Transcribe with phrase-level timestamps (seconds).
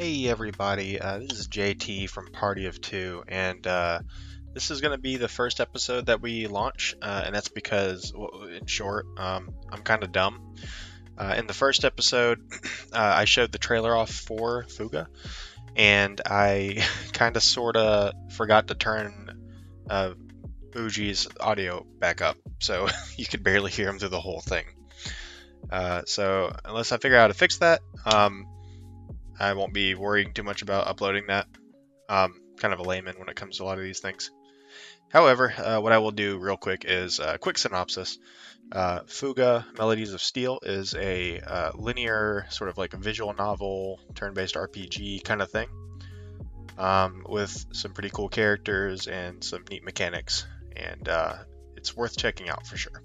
[0.00, 4.00] Hey everybody, uh, this is JT from Party of Two, and uh,
[4.54, 8.10] this is going to be the first episode that we launch, uh, and that's because,
[8.16, 10.54] well, in short, um, I'm kind of dumb.
[11.18, 12.40] Uh, in the first episode,
[12.94, 15.06] uh, I showed the trailer off for Fuga,
[15.76, 16.82] and I
[17.12, 19.38] kind of sort of forgot to turn
[19.90, 20.14] uh,
[21.40, 22.88] audio back up, so
[23.18, 24.64] you could barely hear him through the whole thing.
[25.70, 28.46] Uh, so unless I figure out how to fix that, um,
[29.40, 31.46] I won't be worrying too much about uploading that.
[32.08, 34.30] Um, kind of a layman when it comes to a lot of these things.
[35.10, 38.18] However, uh, what I will do real quick is a quick synopsis.
[38.70, 43.98] Uh, Fuga Melodies of Steel is a uh, linear, sort of like a visual novel,
[44.14, 45.68] turn based RPG kind of thing,
[46.78, 50.46] um, with some pretty cool characters and some neat mechanics.
[50.76, 51.34] And uh,
[51.76, 53.02] it's worth checking out for sure.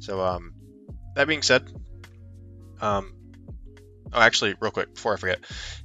[0.00, 0.54] So, um,
[1.14, 1.70] that being said,
[2.80, 3.14] um,
[4.14, 5.40] Oh, actually, real quick, before I forget,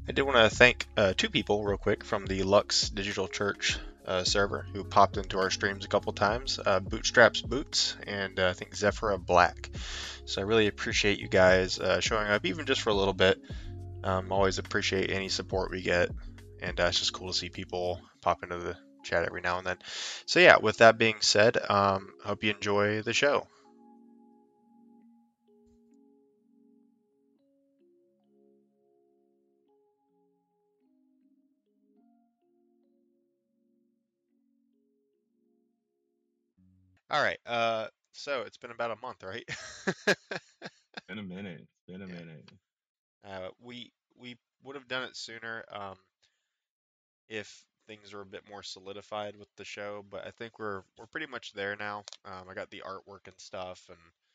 [0.08, 3.78] I did want to thank uh, two people, real quick, from the Lux Digital Church
[4.08, 8.48] uh, server who popped into our streams a couple times uh, Bootstraps Boots and uh,
[8.48, 9.70] I think Zephyra Black.
[10.25, 13.39] So I really appreciate you guys uh, showing up, even just for a little bit.
[14.03, 16.09] Um, always appreciate any support we get,
[16.61, 19.67] and uh, it's just cool to see people pop into the chat every now and
[19.67, 19.78] then.
[20.25, 23.48] So, yeah, with that being said, um, hope you enjoy the show.
[37.09, 37.39] All right.
[37.45, 39.47] Uh, so it's been about a month, right?
[41.08, 41.59] Been a minute.
[41.61, 42.19] It's been a Yeah.
[42.19, 42.49] minute.
[43.23, 45.97] Uh, we we would have done it sooner um,
[47.30, 51.05] if things were a bit more solidified with the show, but I think we're we're
[51.08, 52.03] pretty much there now.
[52.25, 54.27] Um, I got the artwork and stuff, and I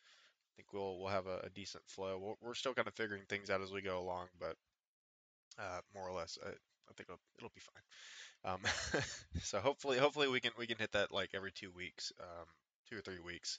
[0.57, 2.19] think we'll we'll have a, a decent flow.
[2.19, 4.57] We're, we're still kind of figuring things out as we go along, but
[5.59, 8.55] uh, more or less, I, I think it'll, it'll be fine.
[8.55, 9.03] Um,
[9.43, 12.47] so hopefully hopefully we can we can hit that like every two weeks, um,
[12.93, 13.59] two or three weeks.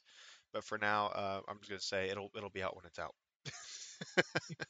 [0.53, 3.15] But for now, uh, I'm just gonna say it'll it'll be out when it's out.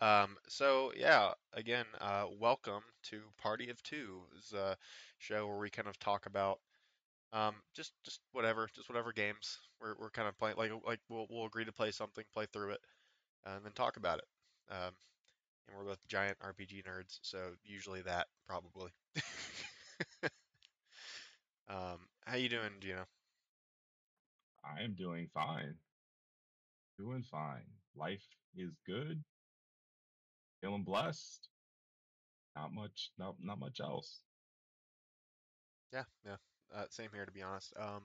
[0.00, 4.22] Um, so yeah, again, uh, welcome to Party of Two.
[4.36, 4.76] Is a
[5.18, 6.58] show where we kind of talk about
[7.32, 10.56] um, just just whatever, just whatever games we're we're kind of playing.
[10.58, 12.80] Like like we'll we'll agree to play something, play through it,
[13.46, 14.26] and then talk about it.
[14.70, 14.92] Um,
[15.68, 18.90] and we're both giant RPG nerds, so usually that probably.
[21.68, 23.06] Um, how you doing, Gino?
[24.64, 25.74] I am doing fine.
[26.98, 27.66] Doing fine.
[27.96, 29.22] Life is good.
[30.60, 31.48] Feeling blessed.
[32.56, 33.10] Not much.
[33.18, 34.20] Not not much else.
[35.92, 36.36] Yeah, yeah.
[36.74, 37.72] Uh, same here, to be honest.
[37.78, 38.02] Um,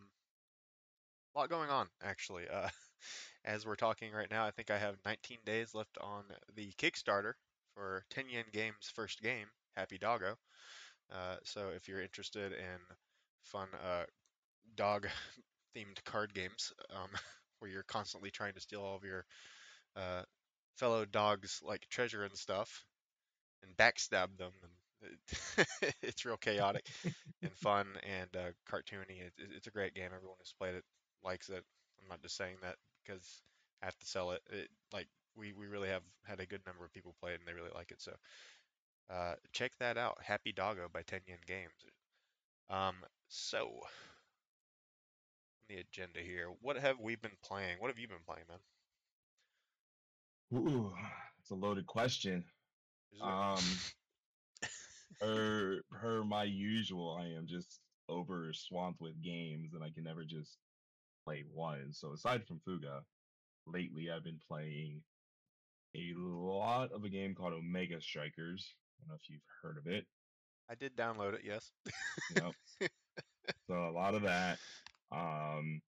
[1.35, 2.47] a lot going on actually.
[2.51, 2.69] Uh,
[3.45, 6.23] as we're talking right now, I think I have 19 days left on
[6.55, 7.33] the Kickstarter
[7.75, 10.35] for 10 Yen Games' first game, Happy Doggo.
[11.11, 12.79] Uh, so if you're interested in
[13.43, 14.03] fun uh,
[15.85, 17.09] dog-themed card games, um,
[17.59, 19.25] where you're constantly trying to steal all of your
[19.95, 20.23] uh,
[20.77, 22.85] fellow dogs like treasure and stuff,
[23.63, 26.85] and backstab them, and it, it's real chaotic
[27.43, 29.21] and fun and uh, cartoony.
[29.21, 30.11] It, it- it's a great game.
[30.15, 30.85] Everyone who's played it
[31.23, 31.63] likes it.
[32.01, 33.41] I'm not just saying that because
[33.81, 34.41] I have to sell it.
[34.51, 37.47] It like we we really have had a good number of people play it and
[37.47, 38.01] they really like it.
[38.01, 38.13] So
[39.09, 40.17] uh, check that out.
[40.23, 41.85] Happy Doggo by 10 Yen Games.
[42.69, 42.95] Um,
[43.29, 43.81] so
[45.67, 47.77] the agenda here, what have we been playing?
[47.79, 48.59] What have you been playing, man?
[50.53, 50.93] Ooh,
[51.39, 52.43] it's a loaded question.
[53.21, 53.59] Um,
[55.19, 57.79] per per my usual, I am just
[58.09, 60.57] over swamped with games, and I can never just
[61.25, 61.91] play one.
[61.91, 63.01] So aside from Fuga,
[63.65, 65.01] lately I've been playing
[65.95, 68.73] a lot of a game called Omega Strikers.
[68.99, 70.05] I don't know if you've heard of it.
[70.69, 71.71] I did download it, yes.
[72.35, 72.53] Yep.
[73.67, 74.59] So a lot of that.
[75.11, 75.81] Um,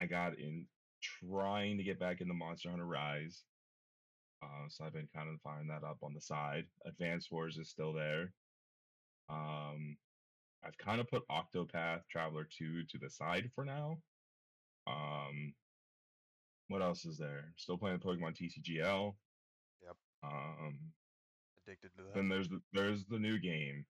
[0.00, 0.66] I got in
[1.02, 3.42] trying to get back into Monster Hunter Rise.
[4.42, 6.64] Uh, so I've been kind of firing that up on the side.
[6.86, 8.32] Advanced Wars is still there.
[9.30, 9.96] Um,
[10.64, 13.98] I've kind of put Octopath Traveler 2 to the side for now.
[14.86, 15.54] Um,
[16.68, 17.52] what else is there?
[17.56, 19.14] Still playing Pokemon TCGL.
[19.82, 19.96] Yep.
[20.22, 20.78] Um,
[21.66, 22.14] Addicted to that.
[22.14, 23.86] then there's the there's the new game.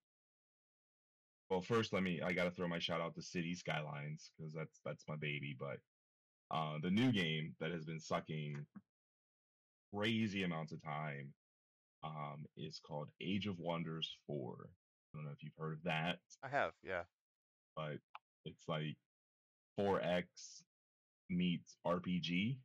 [1.51, 4.81] Well, first let me I gotta throw my shout out to City Skylines because that's
[4.85, 5.57] that's my baby.
[5.59, 5.79] But
[6.51, 8.65] uh, the new game that has been sucking
[9.95, 11.33] crazy amounts of time
[12.03, 14.69] um, is called Age of Wonders Four.
[15.15, 17.03] I don't know if you've heard of that, I have, yeah.
[17.77, 17.99] but
[18.45, 18.97] it's like
[19.79, 20.25] 4X
[21.31, 22.57] meets RPG,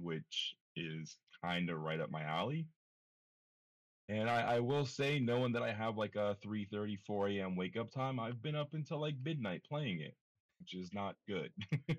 [0.00, 2.66] which is kind of right up my alley.
[4.08, 7.56] And I, I will say, knowing that I have like a 3:30, 4 a.m.
[7.56, 10.16] wake up time, I've been up until like midnight playing it,
[10.58, 11.52] which is not good.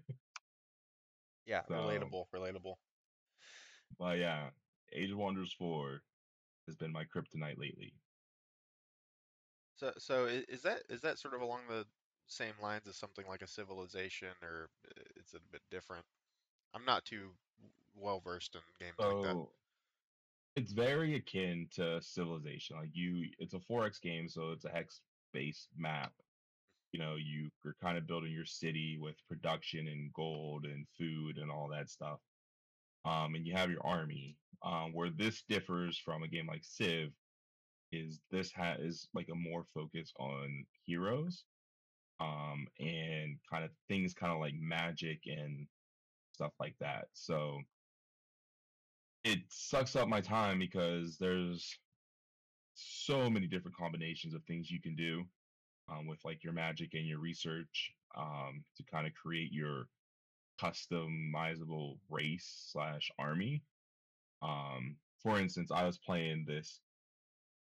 [1.45, 2.77] Yeah, so, relatable, relatable.
[3.98, 4.51] but yeah,
[4.92, 6.04] Age of Wonders 4
[6.65, 8.01] has been my kryptonite lately.
[9.75, 11.88] So, so is that is that sort of along the
[12.27, 16.06] same lines as something like a civilization, or uh, i- is it a bit different?
[16.74, 17.38] I'm not too
[17.95, 19.38] well versed in games like that.
[20.57, 22.77] It's very akin to Civilization.
[22.77, 26.12] Like you, it's a 4X game, so it's a hex-based map.
[26.92, 31.38] You know, you, you're kind of building your city with production and gold and food
[31.38, 32.18] and all that stuff.
[33.06, 34.36] Um, and you have your army.
[34.63, 37.12] Um, where this differs from a game like Civ
[37.92, 41.44] is this ha- is like a more focus on heroes
[42.19, 45.68] um and kind of things kind of like magic and
[46.33, 47.62] stuff like that so
[49.28, 51.78] it sucks up my time because there's
[52.76, 55.24] so many different combinations of things you can do
[55.90, 59.88] um, with like your magic and your research um, to kind of create your
[60.62, 63.62] customizable race slash army
[64.42, 66.80] um, for instance i was playing this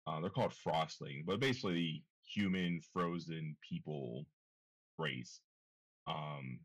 [0.06, 4.24] uh, they're called frostling but basically human frozen people
[4.96, 5.40] race
[6.06, 6.60] um,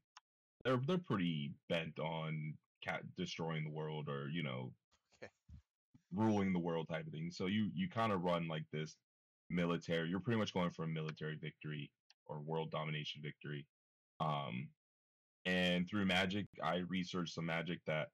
[0.63, 2.53] they're they're pretty bent on
[2.83, 4.71] cat destroying the world or you know.
[6.13, 7.31] Ruling the world type of thing.
[7.31, 8.95] So you you kind of run like this
[9.49, 10.09] military.
[10.09, 11.91] You're pretty much going for a military victory
[12.25, 13.67] or world domination victory.
[14.19, 14.69] Um,
[15.45, 18.09] and through magic, I researched some magic that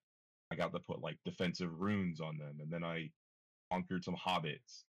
[0.52, 3.12] I got to put like defensive runes on them, and then I
[3.72, 4.84] conquered some hobbits,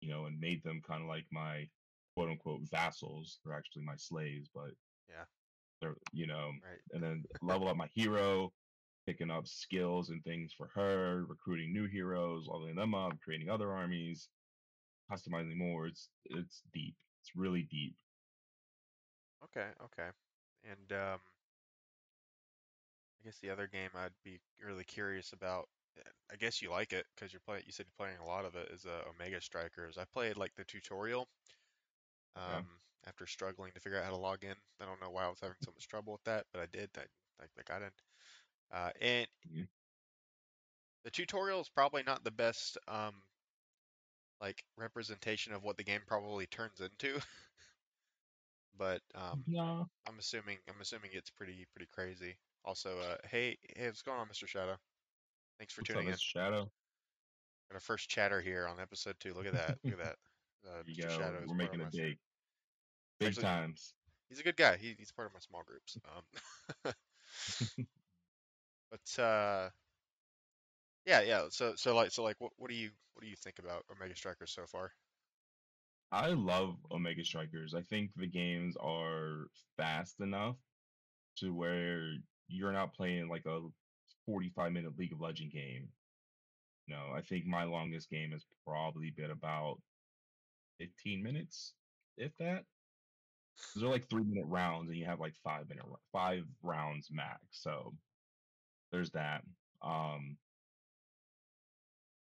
[0.00, 1.68] you know, and made them kind of like my
[2.16, 3.40] quote unquote vassals.
[3.44, 4.70] They're actually my slaves, but
[5.08, 5.24] Yeah.
[5.80, 6.80] they're you know Right.
[6.92, 8.52] and then level up my hero,
[9.06, 13.72] picking up skills and things for her, recruiting new heroes, leveling them up, creating other
[13.72, 14.28] armies,
[15.10, 15.86] customizing more.
[15.86, 16.96] It's it's deep.
[17.20, 17.96] It's really deep.
[19.44, 20.10] Okay, okay.
[20.64, 21.20] And um,
[23.20, 26.92] I guess the other game I'd be really curious about, uh, I guess you like
[26.92, 29.40] it because you're playing, you said you're playing a lot of it, is uh, Omega
[29.40, 29.96] Strikers.
[29.98, 31.28] I played like the tutorial
[32.46, 32.62] Yeah.
[32.62, 34.54] um, after struggling to figure out how to log in.
[34.80, 36.90] I don't know why I was having so much trouble with that, but I did.
[36.96, 37.04] I,
[37.40, 37.90] like I got in.
[38.72, 39.26] Uh, and
[41.04, 43.12] the tutorial is probably not the best um,
[44.40, 47.20] like representation of what the game probably turns into,
[48.78, 49.88] but um, No.
[50.08, 52.36] I'm assuming I'm assuming it's pretty pretty crazy.
[52.64, 54.46] Also, uh, hey hey, what's going on, Mr.
[54.46, 54.76] Shadow?
[55.58, 56.14] Thanks for What's up, tuning in.
[56.14, 56.20] Mr.
[56.22, 56.70] Shadow?
[57.70, 59.34] Got our first chatter here on episode two.
[59.34, 59.78] Look at that.
[59.84, 60.16] Look at that.
[60.66, 61.02] Uh, Mr.
[61.02, 61.08] go.
[61.10, 62.18] Shadow is We're making it big.
[63.18, 63.94] Big Actually- times.
[64.28, 64.78] He's a good guy.
[64.78, 65.98] He, he's part of my small groups.
[66.86, 66.94] Um,
[68.92, 69.70] but uh,
[71.06, 71.46] yeah, yeah.
[71.50, 74.14] So so like so like what what do you what do you think about Omega
[74.14, 74.92] Strikers so far?
[76.12, 77.74] I love Omega Strikers.
[77.74, 79.46] I think the games are
[79.78, 80.56] fast enough
[81.38, 82.12] to where
[82.48, 83.60] you're not playing like a
[84.26, 85.88] 45 minute League of Legend game.
[86.86, 89.78] No, I think my longest game has probably been about
[90.80, 91.72] 15 minutes,
[92.18, 92.64] if that.
[93.76, 97.40] They're like three minute rounds, and you have like five minute five rounds max.
[97.50, 97.94] So
[98.92, 99.42] there's that.
[99.82, 100.36] Um,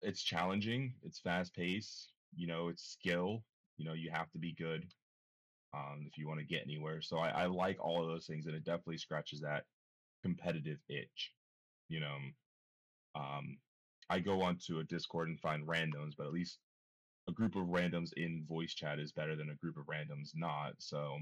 [0.03, 0.95] it's challenging.
[1.03, 2.13] It's fast paced.
[2.37, 3.43] You know, it's skill.
[3.77, 4.87] You know, you have to be good
[5.75, 7.03] um, if you want to get anywhere.
[7.03, 9.65] So I, I like all of those things, and it definitely scratches that
[10.23, 11.33] competitive itch.
[11.89, 12.17] You know,
[13.15, 13.59] um,
[14.09, 16.59] I go onto a Discord and find randoms, but at least
[17.29, 20.75] a group of randoms in voice chat is better than a group of randoms not.
[20.79, 21.19] So,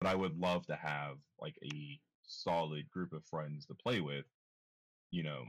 [0.00, 4.24] but I would love to have like a solid group of friends to play with.
[5.10, 5.44] You know,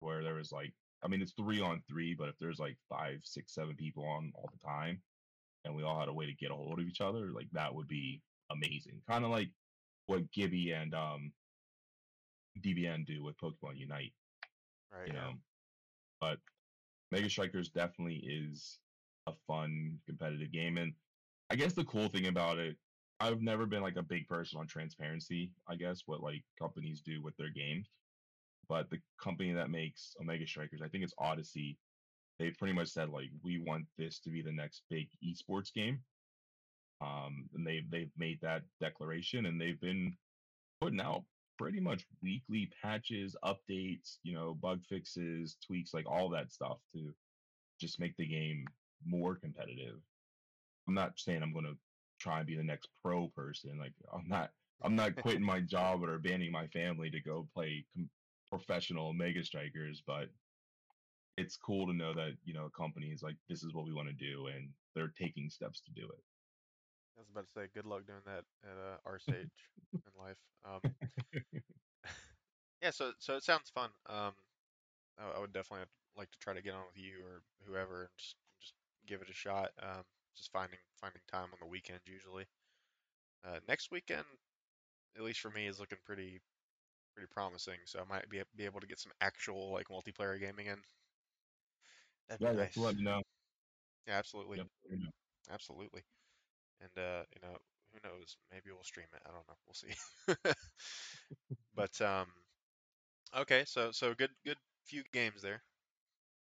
[0.00, 3.24] where there was like, I mean, it's three on three, but if there's like five,
[3.24, 5.02] six, seven people on all the time,
[5.64, 7.74] and we all had a way to get a hold of each other, like that
[7.74, 9.02] would be amazing.
[9.06, 9.50] Kind of like
[10.06, 11.34] what Gibby and um
[12.58, 14.14] DBN do with Pokemon Unite,
[14.90, 15.08] Right.
[15.08, 15.20] you yeah.
[15.20, 15.34] know.
[16.20, 16.40] But
[17.10, 18.80] Mega Strikers definitely is
[19.26, 20.94] a fun competitive game, and
[21.50, 22.78] I guess the cool thing about it,
[23.20, 25.54] I've never been like a big person on transparency.
[25.66, 27.88] I guess what like companies do with their games,
[28.68, 31.78] but the company that makes Omega Strikers, I think it's Odyssey.
[32.38, 36.00] They pretty much said like we want this to be the next big esports game.
[37.00, 40.14] Um, and they they've made that declaration, and they've been
[40.80, 41.24] putting out
[41.58, 47.12] pretty much weekly patches, updates, you know, bug fixes, tweaks, like all that stuff to
[47.80, 48.64] just make the game
[49.06, 49.96] more competitive.
[50.88, 51.76] I'm not saying I'm going to
[52.20, 53.78] try and be the next pro person.
[53.78, 54.50] Like I'm not
[54.82, 58.10] I'm not quitting my job or abandoning my family to go play com-
[58.48, 60.28] professional Mega Strikers, but
[61.36, 63.92] it's cool to know that you know a company is like this is what we
[63.92, 66.22] want to do and they're taking steps to do it.
[67.16, 69.48] I was about to say, good luck doing that at uh, our stage
[69.92, 70.36] in life.
[70.64, 70.80] Um,
[72.82, 73.90] yeah, so so it sounds fun.
[74.08, 74.32] Um,
[75.18, 75.86] I, I would definitely
[76.16, 78.74] like to try to get on with you or whoever and just just
[79.06, 79.70] give it a shot.
[79.82, 80.04] Um,
[80.36, 82.44] just finding finding time on the weekend usually.
[83.44, 84.24] Uh, next weekend,
[85.16, 86.40] at least for me, is looking pretty
[87.16, 87.78] pretty promising.
[87.86, 90.78] So I might be be able to get some actual like multiplayer gaming in.
[92.28, 92.76] That'd Yeah, be nice.
[92.76, 93.22] let me know.
[94.06, 95.10] Yeah, absolutely, You have to let me know.
[95.50, 96.02] absolutely.
[96.80, 97.56] And uh, you know,
[97.92, 98.36] who knows?
[98.50, 99.22] Maybe we'll stream it.
[99.26, 99.56] I don't know.
[99.66, 99.94] We'll see.
[101.74, 102.28] But um,
[103.36, 105.62] okay, so so good good few games there.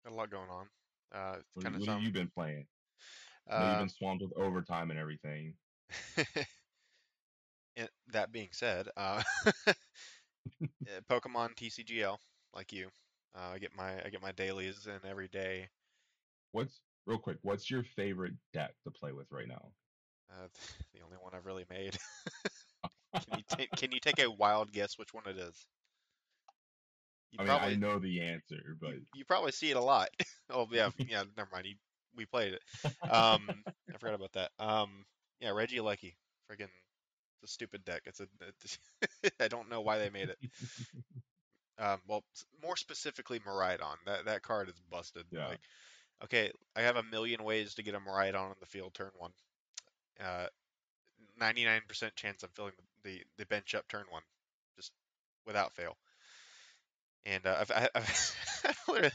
[0.05, 0.69] Got a lot going on.
[1.13, 2.67] Uh, what, what have you been playing?
[3.57, 5.55] Know you've been swamped with overtime and everything.
[7.77, 9.23] and that being said, uh,
[10.63, 12.19] uh, Pokemon TCGL,
[12.55, 12.89] like you,
[13.35, 15.69] uh, I get my I get my dailies in every day.
[16.53, 17.39] What's real quick?
[17.43, 19.73] What's your favorite deck to play with right now?
[20.31, 20.49] Uh,
[20.95, 21.97] the only one I've really made.
[23.29, 25.67] Can you ta- can you take a wild guess which one it is?
[27.31, 30.09] You I mean, I know the answer, but you, probably see it a lot.
[30.51, 31.25] oh yeah, yeah.
[31.37, 31.67] Never mind.
[31.67, 31.75] You,
[32.17, 32.63] we played it.
[33.11, 33.49] Um,
[33.95, 34.51] I forgot about that.
[34.59, 35.05] Um,
[35.41, 36.15] yeah, Regieleki,
[36.51, 36.82] friggin' it's
[37.43, 38.03] a stupid deck.
[38.07, 38.27] It's a
[39.41, 40.39] I don't know why they made it.
[41.79, 42.23] Um, well,
[42.63, 43.97] more specifically, Miraidon.
[44.07, 45.25] That that card is busted.
[45.31, 45.61] yeah, Like,
[46.25, 49.33] okay, I have a million ways to get a Miraidon on the field turn one.
[50.21, 50.47] Uh,
[51.39, 52.73] 99% chance I'm filling
[53.05, 54.23] the, the, the bench up turn one,
[54.77, 54.93] just
[55.47, 55.97] without fail.
[57.25, 59.13] And uh, I've, I've, I've literally,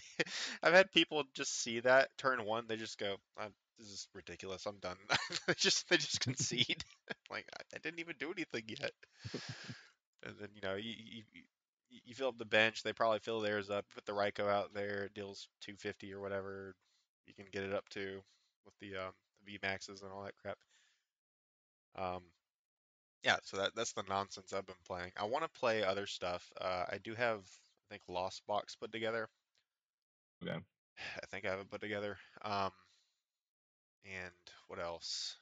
[0.63, 4.65] I've had people just see that turn one, they just go, "Uh, "This is ridiculous.
[4.65, 4.97] I'm done."
[5.47, 6.83] they just they just concede.
[7.31, 8.91] like I, I didn't even do anything yet.
[10.23, 11.23] And then you know you, you
[11.89, 12.83] you fill up the bench.
[12.83, 13.85] They probably fill theirs up.
[13.93, 15.03] Put the Raikou out there.
[15.05, 16.75] It deals 250 or whatever.
[17.25, 18.21] You can get it up to
[18.65, 20.57] with the um, the V maxes and all that crap.
[21.97, 22.21] Um,
[23.23, 25.11] yeah, so that that's the nonsense I've been playing.
[25.17, 26.49] I want to play other stuff.
[26.59, 29.27] Uh, I do have, I think, Lost Box put together.
[30.43, 30.57] okay.
[31.23, 32.17] I think I have it put together.
[32.43, 32.71] Um,
[34.07, 34.33] and
[34.67, 35.37] what else?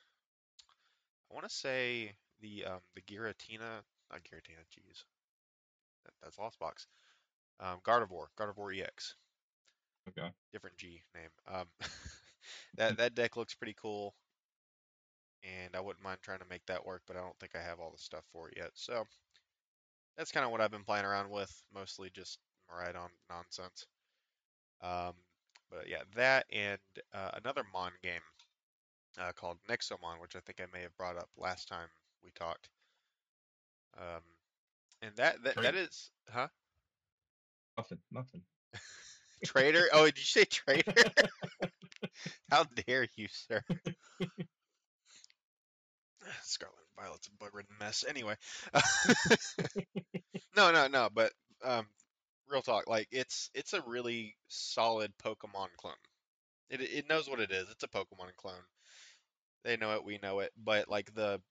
[1.32, 5.04] I want to say the um the Giratina, not Giratina, jeez,
[6.06, 6.88] that, that's Lost Box.
[7.60, 9.16] Um, Gardevoir, Gardevoir EX,
[10.08, 10.32] Okay.
[10.52, 11.30] different G name.
[11.48, 11.68] Um,
[12.76, 14.16] that that deck looks pretty cool,
[15.44, 17.80] and I wouldn't mind trying to make that work, but I don't think I have
[17.80, 18.72] all the stuff for it yet.
[18.76, 19.06] So
[20.18, 23.86] that's kind of what I've been playing around with, mostly just right on nonsense.
[24.82, 25.14] Um,
[25.72, 26.80] but yeah, that and
[27.14, 28.22] uh, another Mon game
[29.20, 31.88] uh, called Nexomon, which I think I may have brought up last time
[32.24, 32.70] we talked.
[33.98, 34.22] Um,
[35.02, 36.48] and that that, that is, huh?
[37.78, 38.00] Nothing.
[38.12, 38.42] Nothing.
[39.46, 39.88] Trader?
[39.94, 40.94] Oh, did you say trader?
[42.52, 43.62] How dare you, sir?
[46.44, 48.06] Scarlet and Violet's a bug-ridden mess.
[48.08, 48.36] Anyway,
[50.56, 51.10] no, no, no.
[51.14, 51.32] But
[51.64, 51.86] um,
[52.50, 55.94] real talk, like it's it's a really solid Pokemon clone.
[56.70, 57.68] It it knows what it is.
[57.70, 58.64] It's a Pokemon clone.
[59.66, 60.06] They know it.
[60.06, 60.54] We know it.
[60.58, 61.42] But like the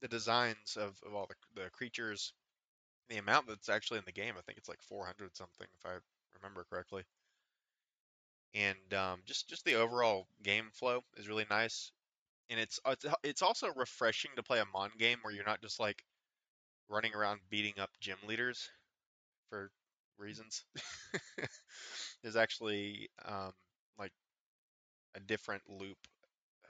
[0.00, 2.32] the designs of, of all the the creatures,
[3.10, 5.98] the amount that's actually in the game, I think it's like 400 something, if I
[6.36, 7.04] remember correctly.
[8.54, 11.90] And um, just just the overall game flow is really nice.
[12.50, 12.80] And it's
[13.24, 16.04] it's also refreshing to play a Mon game where you're not just like
[16.88, 18.70] running around beating up gym leaders
[19.50, 19.70] for
[20.18, 20.64] reasons.
[22.22, 23.52] There's actually um,
[23.98, 24.12] like
[25.14, 25.98] a different loop.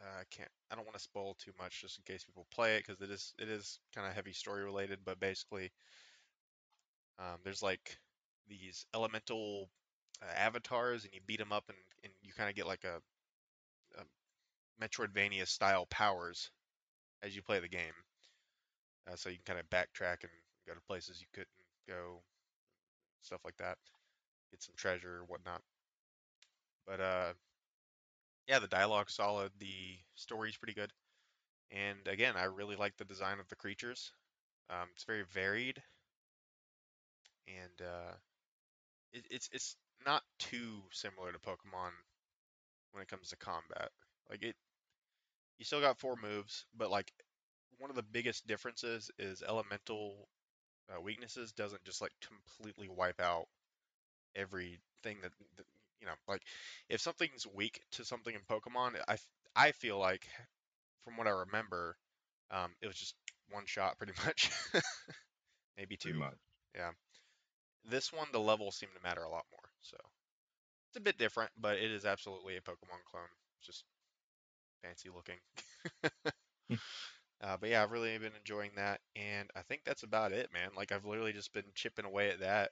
[0.04, 0.50] Uh, I can't.
[0.70, 3.10] I don't want to spoil too much, just in case people play it, because it
[3.10, 4.98] is it is kind of heavy story related.
[5.04, 5.72] But basically,
[7.18, 7.96] um, there's like
[8.48, 9.70] these elemental
[10.22, 13.00] uh, avatars, and you beat them up, and, and you kind of get like a,
[13.98, 14.04] a
[14.84, 16.50] Metroidvania style powers
[17.22, 17.94] as you play the game.
[19.10, 20.30] Uh, so you can kind of backtrack and
[20.66, 21.48] go to places you couldn't
[21.88, 22.22] go,
[23.22, 23.78] stuff like that.
[24.50, 25.62] Get some treasure or whatnot.
[26.86, 27.32] But uh,
[28.48, 29.52] yeah, the dialogue's solid.
[29.58, 30.92] The story's pretty good.
[31.70, 34.12] And again, I really like the design of the creatures.
[34.70, 35.82] Um, it's very varied,
[37.48, 38.14] and uh,
[39.12, 41.92] it, it's it's not too similar to Pokemon
[42.92, 43.90] when it comes to combat.
[44.30, 44.56] Like it,
[45.58, 47.12] you still got four moves, but like
[47.78, 50.28] one of the biggest differences is elemental
[50.90, 53.46] uh, weaknesses doesn't just like completely wipe out
[54.36, 55.66] everything that, that
[56.00, 56.14] you know.
[56.28, 56.42] Like
[56.88, 59.16] if something's weak to something in Pokemon, I
[59.56, 60.26] I feel like
[61.04, 61.96] from what I remember,
[62.50, 63.14] um, it was just
[63.50, 64.50] one shot pretty much,
[65.76, 66.14] maybe two.
[66.14, 66.36] much.
[66.74, 66.90] Yeah.
[67.84, 69.70] This one, the levels seem to matter a lot more.
[69.82, 69.96] So
[70.90, 73.28] It's a bit different, but it is absolutely a Pokemon clone.
[73.58, 73.84] It's just
[74.82, 75.38] fancy looking.
[76.68, 76.76] Hmm.
[77.42, 80.70] uh, but yeah, I've really been enjoying that, and I think that's about it, man.
[80.76, 82.70] Like I've literally just been chipping away at that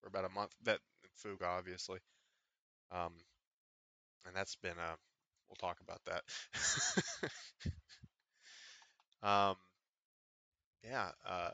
[0.00, 0.54] for about a month.
[0.64, 0.80] That
[1.16, 2.00] Fuga, obviously.
[2.92, 3.12] Um,
[4.26, 4.96] and that's been a,
[5.48, 6.22] we'll talk about that.
[9.28, 9.56] um,
[10.84, 11.50] yeah, uh,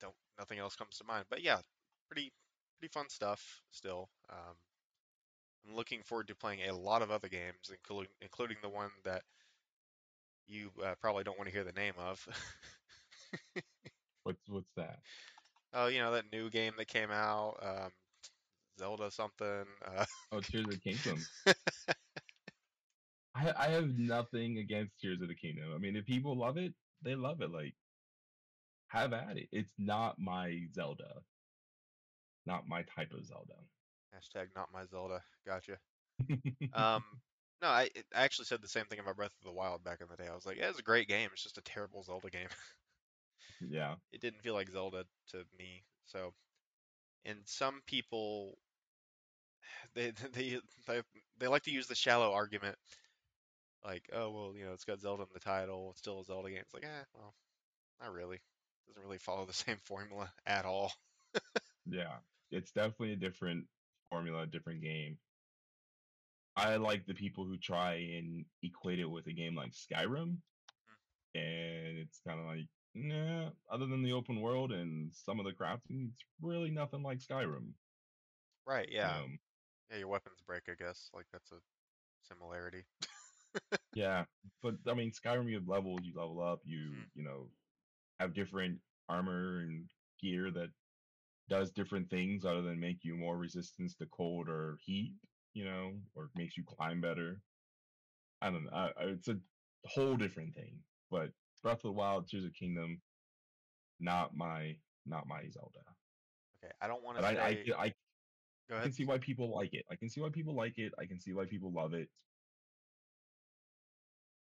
[0.00, 1.58] don't nothing else comes to mind, but yeah,
[2.10, 2.32] pretty
[2.78, 4.08] pretty fun stuff still.
[4.30, 4.56] Um,
[5.66, 9.22] I'm looking forward to playing a lot of other games, including including the one that
[10.46, 12.26] you uh, probably don't want to hear the name of.
[14.24, 14.98] What's what's that?
[15.72, 17.90] Oh, you know that new game that came out, um,
[18.78, 19.64] Zelda something.
[19.84, 21.18] Uh, Oh, Tears of the Kingdom.
[23.34, 25.72] I I have nothing against Tears of the Kingdom.
[25.74, 27.50] I mean, if people love it, they love it.
[27.50, 27.74] Like,
[28.88, 29.48] have at it.
[29.52, 31.22] It's not my Zelda.
[32.46, 33.54] Not my type of Zelda.
[34.14, 35.22] hashtag not my Zelda.
[35.46, 35.78] Gotcha.
[36.72, 37.04] Um,
[37.62, 40.08] no, I I actually said the same thing about Breath of the Wild back in
[40.10, 40.28] the day.
[40.28, 41.30] I was like, yeah, it's a great game.
[41.32, 42.48] It's just a terrible Zelda game.
[43.68, 43.94] yeah.
[44.12, 45.84] it didn't feel like Zelda to me.
[46.06, 46.32] So,
[47.24, 48.58] and some people,
[49.94, 51.02] they they they
[51.38, 52.76] they like to use the shallow argument,
[53.84, 55.88] like, oh well, you know, it's got Zelda in the title.
[55.90, 56.60] It's still a Zelda game.
[56.60, 57.34] It's like, eh, well,
[58.00, 58.40] not really.
[58.88, 60.92] Doesn't really follow the same formula at all.
[61.90, 62.16] Yeah.
[62.50, 63.66] It's definitely a different
[64.10, 65.18] formula, different game.
[66.56, 70.36] I like the people who try and equate it with a game like Skyrim.
[71.34, 75.52] And it's kind of like, nah, other than the open world and some of the
[75.52, 77.72] crafting, it's really nothing like Skyrim.
[78.66, 78.88] Right?
[78.90, 79.18] Yeah.
[79.18, 79.38] Um,
[79.90, 79.98] Yeah.
[79.98, 80.62] Your weapons break.
[80.68, 81.10] I guess.
[81.14, 81.56] Like that's a
[82.22, 82.84] similarity.
[83.94, 84.24] yeah.
[84.62, 87.10] But I mean, Skyrim, you have levels, you level up, you, Mhm.
[87.14, 87.50] you know,
[88.20, 89.90] have different armor and
[90.20, 90.68] gear that
[91.48, 95.14] does different things other than make you more resistance to cold or heat,
[95.54, 97.42] you know, or makes you climb better.
[98.42, 98.70] I don't know.
[98.72, 99.40] I, I- it's a
[99.84, 100.84] whole different thing.
[101.10, 103.02] But Breath of the Wild, Tears of Kingdom,
[103.98, 105.96] not my not my Zelda.
[106.62, 106.72] Okay.
[106.80, 107.38] I don't want to say.
[107.38, 107.48] I
[107.82, 107.94] I, I
[108.70, 109.84] I can see why people like it.
[109.90, 110.92] I can see why people like it.
[110.98, 112.08] I can see why people love it.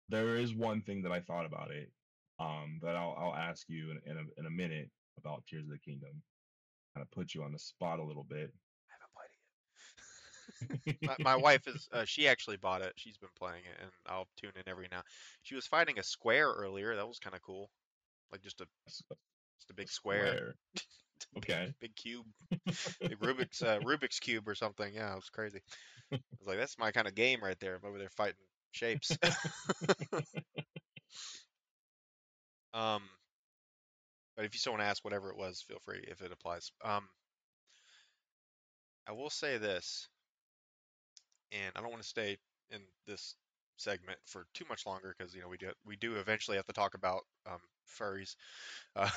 [0.09, 1.91] There is one thing that I thought about it,
[2.39, 5.71] um, that I'll I'll ask you in, in a in a minute about Tears of
[5.71, 6.23] the Kingdom.
[6.95, 8.53] Kind of put you on the spot a little bit.
[8.91, 9.31] I haven't played
[10.71, 11.17] it yet.
[11.25, 14.29] my, my wife is uh, she actually bought it she's been playing it and i'll
[14.37, 15.03] tune in every now
[15.43, 17.71] she was fighting a square earlier that was kind of cool
[18.31, 20.83] like just a just a big square, Big-
[21.39, 21.73] Okay.
[21.81, 22.27] big, cube.
[23.09, 24.93] Big rubik's uh, rubik's cube or something.
[24.95, 25.61] Yeah it was crazy.
[26.13, 27.77] I was like that's my kind of game right there.
[27.77, 28.37] I'm over there fighting
[28.73, 29.17] shapes.
[32.75, 33.03] Um
[34.37, 36.71] but if you still want to ask whatever it was feel free if it applies.
[36.85, 37.09] Um
[39.07, 40.09] i will say this
[41.53, 42.37] and I don't want to stay
[42.71, 43.35] in this
[43.83, 46.73] segment for too much longer because you know we do we do eventually have to
[46.73, 47.61] talk about um,
[47.99, 48.37] furries.
[48.97, 49.11] Uh,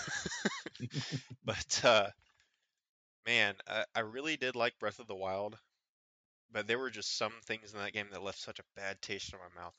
[1.45, 2.09] but uh,
[3.25, 5.57] man, I, I really did like Breath of the Wild,
[6.51, 9.33] but there were just some things in that game that left such a bad taste
[9.33, 9.75] in my mouth.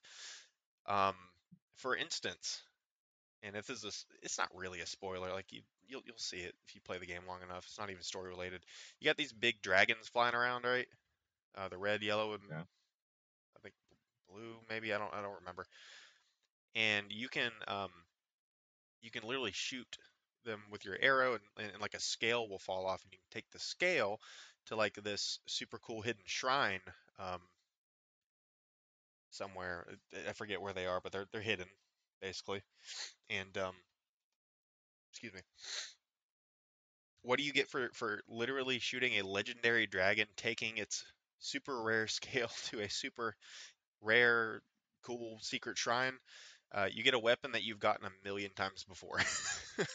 [0.87, 1.17] Um,
[1.77, 2.63] for instance,
[3.43, 5.33] and if this is a it's not really a spoiler.
[5.33, 7.65] Like you you'll you'll see it if you play the game long enough.
[7.67, 8.63] It's not even story related.
[9.01, 10.89] You got these big dragons flying around, right?
[11.57, 12.63] Uh, the red, yellow, and Yeah.
[14.29, 15.67] Blue, maybe I don't I don't remember.
[16.77, 17.91] And you can um
[19.01, 19.97] you can literally shoot
[20.45, 23.41] them with your arrow, and, and like a scale will fall off, and you can
[23.41, 24.21] take the scale
[24.67, 26.81] to like this super cool hidden shrine
[27.19, 27.41] um
[29.31, 29.87] somewhere.
[30.13, 31.69] I- I forget where they are, but they're they're hidden
[32.21, 32.63] basically.
[33.31, 33.77] And um
[35.13, 35.41] excuse me.
[37.21, 41.05] What do you get for for literally shooting a legendary dragon, taking its
[41.39, 43.37] super rare scale to a super
[44.01, 44.63] rare,
[45.03, 46.15] cool secret shrine?
[46.73, 49.19] Uh, you get a weapon that you've gotten a million times before.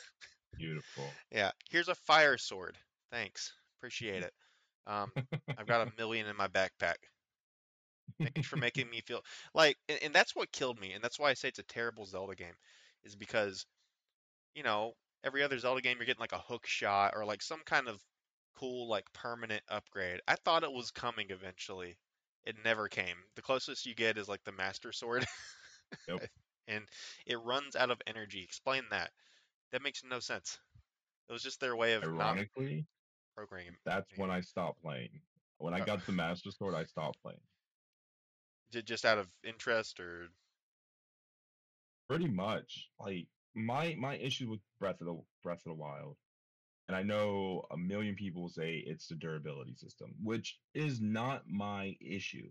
[0.58, 1.04] Beautiful.
[1.32, 2.78] yeah, here's a fire sword.
[3.12, 4.34] Thanks, appreciate it.
[4.88, 5.12] Um,
[5.58, 6.96] I've got a million in my backpack.
[8.20, 9.22] Thanks for making me feel
[9.54, 12.06] like, and, and that's what killed me, and that's why I say it's a terrible
[12.06, 12.54] Zelda game,
[13.04, 13.66] is because,
[14.54, 17.62] you know, every other Zelda game you're getting like a hook shot or like some
[17.66, 18.02] kind of
[18.58, 20.20] cool like permanent upgrade.
[20.28, 21.98] I thought it was coming eventually.
[22.46, 23.16] It never came.
[23.36, 25.26] The closest you get is like the Master Sword,
[26.08, 26.28] Yep.
[26.68, 26.84] and
[27.28, 28.42] it runs out of energy.
[28.44, 29.12] Explain that.
[29.72, 30.58] That makes no sense.
[31.30, 32.86] It was just their way of Ironically,
[33.36, 33.76] programming.
[33.86, 35.22] that's when I stopped playing.
[35.60, 37.40] When I Uh, got the Master Sword, I stopped playing.
[38.72, 40.28] Ju- Just out of interest or
[42.10, 42.90] Pretty much.
[43.00, 46.18] Like my my issue with Breath of the Breath of the Wild,
[46.92, 51.96] And I know a million people say it's the durability system, which is not my
[52.02, 52.50] issue.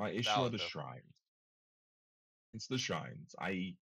[0.00, 0.64] My issue are the though.
[0.64, 1.14] shrines.
[2.54, 3.36] It's the shrines.
[3.40, 3.76] I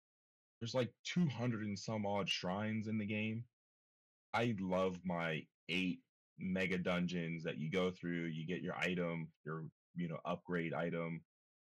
[0.59, 3.45] there's like 200 and some odd shrines in the game.
[4.33, 6.01] I love my eight
[6.39, 8.29] mega dungeons that you go through.
[8.29, 11.21] You get your item, your you know upgrade item.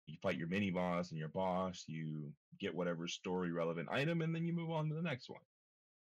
[0.06, 1.84] You fight your mini boss and your boss.
[1.86, 5.42] You get whatever story relevant item, and then you move on to the next one.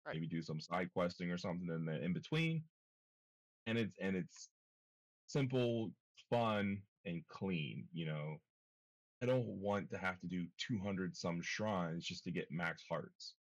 [0.05, 0.15] Right.
[0.15, 2.63] Maybe do some side questing or something in the in between.
[3.67, 4.49] And it's and it's
[5.27, 5.91] simple,
[6.29, 7.87] fun, and clean.
[7.93, 8.41] You know,
[9.21, 13.35] I don't want to have to do 200 some shrines just to get max hearts,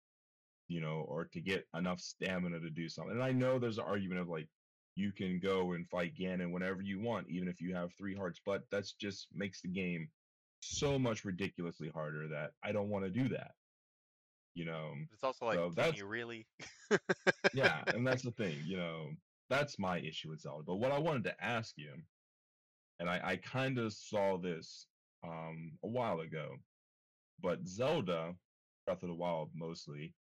[0.67, 3.13] you know, or to get enough stamina to do something.
[3.15, 4.47] And I know there's an argument of like,
[4.95, 8.39] you can go and fight Ganon whenever you want, even if you have three hearts,
[8.45, 10.09] but that's just makes the game
[10.59, 13.51] so much ridiculously harder that I don't want to do that.
[14.53, 16.45] You know, it's also like, So that's- you really?
[17.53, 19.09] yeah, and that's the thing, you know,
[19.49, 20.63] that's my issue with Zelda.
[20.65, 21.93] But what I wanted to ask you,
[22.99, 24.87] and I, I kind of saw this
[25.23, 26.57] um, a while ago,
[27.41, 28.35] but Zelda,
[28.85, 30.13] Breath of the Wild mostly,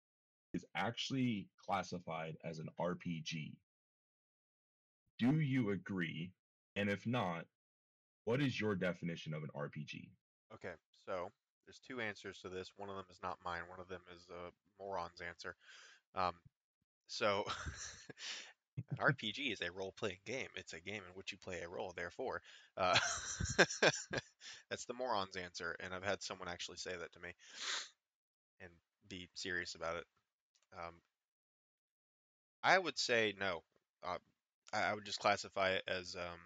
[0.55, 3.53] is actually classified as an RPG.
[5.19, 6.33] Do you agree?
[6.77, 7.45] And if not,
[8.25, 10.09] what is your definition of an RPG?
[10.55, 10.75] Okay,
[11.07, 11.31] so
[11.71, 12.73] there's two answers to this.
[12.77, 13.61] One of them is not mine.
[13.69, 15.55] One of them is a moron's answer.
[16.17, 16.33] Um,
[17.07, 17.45] so
[18.91, 20.49] an RPG is a role-playing game.
[20.57, 21.93] It's a game in which you play a role.
[21.95, 22.43] Therefore,
[22.77, 22.99] uh,
[24.69, 25.77] that's the moron's answer.
[25.79, 27.31] And I've had someone actually say that to me
[28.61, 28.71] and
[29.09, 30.05] be serious about it.
[30.77, 30.95] Um,
[32.65, 33.63] I would say no.
[34.05, 34.19] Uh,
[34.73, 36.39] I, would just classify it as um,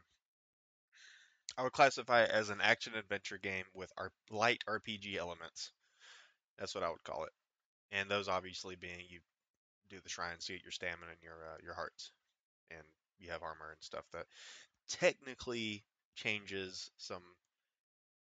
[1.58, 5.72] I would classify it as an action adventure game with our light RPG elements.
[6.58, 7.32] That's what I would call it.
[7.92, 9.20] And those obviously being you
[9.90, 12.12] do the shrines to get your stamina and your uh, your hearts,
[12.70, 12.82] and
[13.18, 14.26] you have armor and stuff that
[14.88, 15.84] technically
[16.16, 17.22] changes some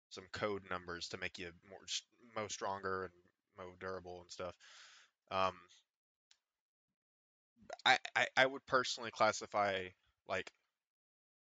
[0.09, 2.03] some code numbers to make you more s-
[2.36, 3.13] mo stronger and
[3.57, 4.55] more durable and stuff.
[5.31, 5.55] Um,
[7.86, 9.88] I, I I would personally classify
[10.27, 10.51] like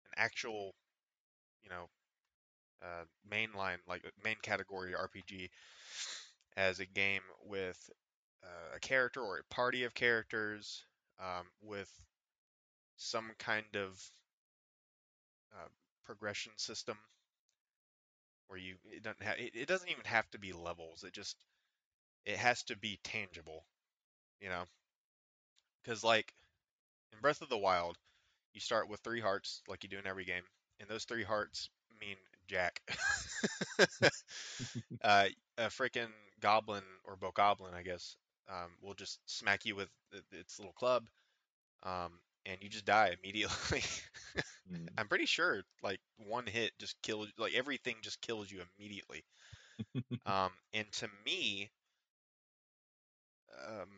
[0.06, 0.74] an actual,
[1.68, 1.90] you know,
[2.84, 5.50] uh, mainline like uh, main category RPG
[6.58, 7.90] as a game with
[8.44, 10.84] uh, a character or a party of characters
[11.20, 11.90] um, with
[12.98, 14.12] some kind of
[15.54, 15.68] uh,
[16.06, 16.98] progression system
[18.48, 21.38] where you it doesn't have it, it doesn't even have to be levels it just
[22.26, 23.66] it has to be tangible
[24.42, 24.66] you know?
[25.82, 26.36] Because like
[27.14, 27.98] in Breath of the Wild
[28.54, 30.44] you start with three hearts like you do in every game
[30.80, 32.82] and those three hearts mean jack
[35.04, 35.26] uh,
[35.58, 36.10] a freaking
[36.40, 38.16] goblin or bokoblin, I guess,
[38.50, 39.90] um, will just smack you with
[40.32, 41.08] its little club,
[41.84, 42.14] um,
[42.46, 43.84] and you just die immediately.
[44.72, 49.24] Mm, I'm pretty sure like one hit just kills, like everything just kills you immediately.
[50.26, 51.72] Um, and to me,
[53.68, 53.90] um,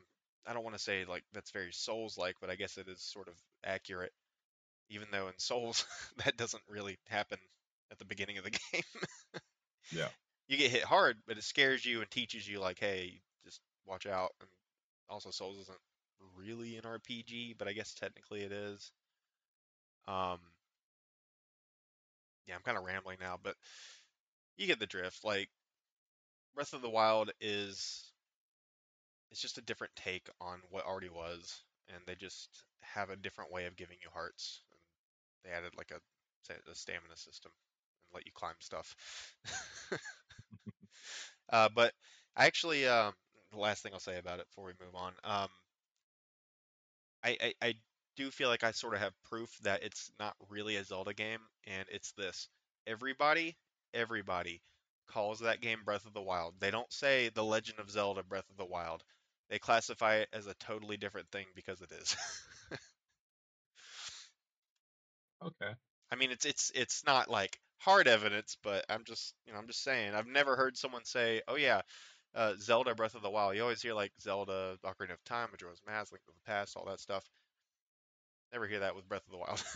[0.45, 3.27] I don't want to say like that's very Souls-like, but I guess it is sort
[3.27, 4.13] of accurate.
[4.89, 5.85] Even though in Souls
[6.25, 7.37] that doesn't really happen
[7.91, 8.83] at the beginning of the game.
[9.91, 10.07] yeah.
[10.47, 14.05] you get hit hard, but it scares you and teaches you like, hey, just watch
[14.05, 14.31] out.
[14.41, 14.49] And
[15.09, 15.77] also, Souls isn't
[16.37, 18.91] really an RPG, but I guess technically it is.
[20.07, 20.39] Um,
[22.47, 23.55] yeah, I'm kind of rambling now, but
[24.57, 25.23] you get the drift.
[25.23, 25.49] Like
[26.55, 28.11] Breath of the Wild is,
[29.31, 32.49] it's just a different take on what already was, and they just
[32.81, 34.61] have a different way of giving you hearts.
[35.43, 35.99] They added like a,
[36.71, 37.51] a stamina system
[38.09, 38.95] and let you climb stuff.
[41.51, 41.93] Uh, but
[42.35, 43.13] I actually, um,
[43.51, 45.49] the last thing I'll say about it before we move on, um,
[47.23, 47.73] I, I, I
[48.15, 51.39] do feel like I sort of have proof that it's not really a Zelda game,
[51.65, 52.47] and it's this.
[52.87, 53.57] Everybody,
[53.93, 54.61] everybody
[55.07, 56.55] calls that game Breath of the Wild.
[56.59, 59.03] They don't say The Legend of Zelda Breath of the Wild.
[59.49, 62.15] They classify it as a totally different thing because it is.
[65.43, 65.71] Okay.
[66.11, 69.67] I mean, it's it's it's not like hard evidence, but I'm just you know I'm
[69.67, 71.81] just saying I've never heard someone say, oh yeah,
[72.35, 73.55] uh, Zelda Breath of the Wild.
[73.55, 76.85] You always hear like Zelda Ocarina of Time, Majora's Mask, Link to the Past, all
[76.85, 77.29] that stuff.
[78.51, 79.63] Never hear that with Breath of the Wild.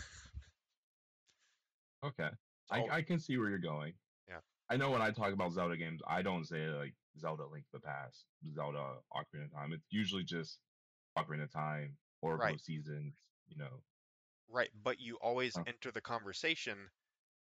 [2.04, 2.28] Okay.
[2.70, 3.94] I, I can see where you're going.
[4.28, 4.40] Yeah.
[4.68, 7.72] I know when I talk about Zelda games, I don't say like Zelda Link to
[7.72, 8.24] the Past,
[8.54, 9.72] Zelda Ocarina of Time.
[9.72, 10.58] It's usually just
[11.18, 12.54] Ocarina of Time, Oracle Right.
[12.54, 13.14] of Seasons,
[13.48, 13.80] you know.
[14.50, 16.76] Right, but you always enter the conversation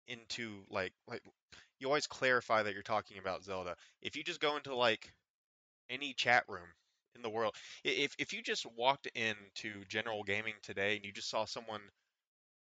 [0.07, 1.23] into like like
[1.81, 3.75] you always clarify that you're talking about Zelda.
[4.03, 5.13] If you just go into like
[5.91, 6.69] any chat room
[7.15, 7.55] in the world.
[7.85, 11.81] If if you just walked into general gaming today and you just saw someone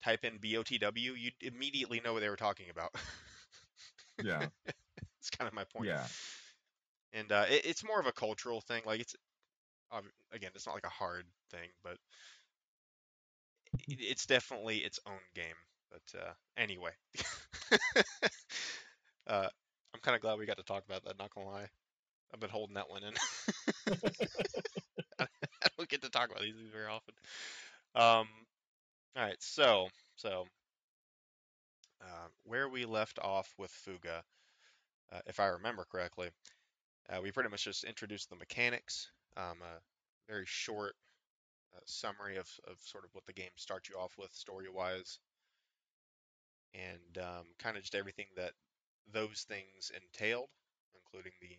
[0.04, 2.94] type in BOTW, you'd immediately know what they were talking about.
[4.24, 4.48] Yeah.
[5.20, 5.88] it's kind of my point.
[5.88, 6.06] Yeah.
[7.14, 8.82] And uh, it, it's more of a cultural thing.
[8.86, 9.16] Like it's
[10.32, 11.98] again, it's not like a hard thing, but
[13.88, 15.56] it's definitely its own game.
[15.92, 16.92] But uh, anyway,
[19.28, 19.48] uh,
[19.94, 21.18] I'm kind of glad we got to talk about that.
[21.18, 21.68] Not gonna lie,
[22.34, 23.14] I've been holding that one in.
[25.20, 27.14] I don't get to talk about these very often.
[27.96, 28.28] Um,
[29.16, 30.46] all right, so so
[32.02, 34.24] uh, where we left off with Fuga,
[35.12, 36.30] uh, if I remember correctly,
[37.10, 39.80] uh, we pretty much just introduced the mechanics, um, a
[40.32, 40.96] very short
[41.86, 45.20] summary of, of sort of what the game starts you off with story-wise,
[46.74, 48.54] and um, kind of just everything that
[49.14, 50.50] those things entailed,
[50.96, 51.56] including the,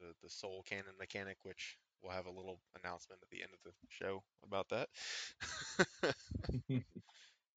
[0.00, 3.58] the the soul cannon mechanic, which we'll have a little announcement at the end of
[3.64, 4.88] the show about that.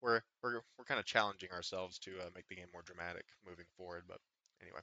[0.02, 3.66] we're we're we're kind of challenging ourselves to uh, make the game more dramatic moving
[3.76, 4.04] forward.
[4.08, 4.18] But
[4.62, 4.80] anyway,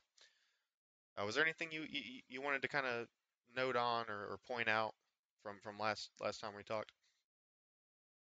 [1.17, 3.07] uh, was there anything you you, you wanted to kind of
[3.55, 4.93] note on or, or point out
[5.43, 6.93] from from last last time we talked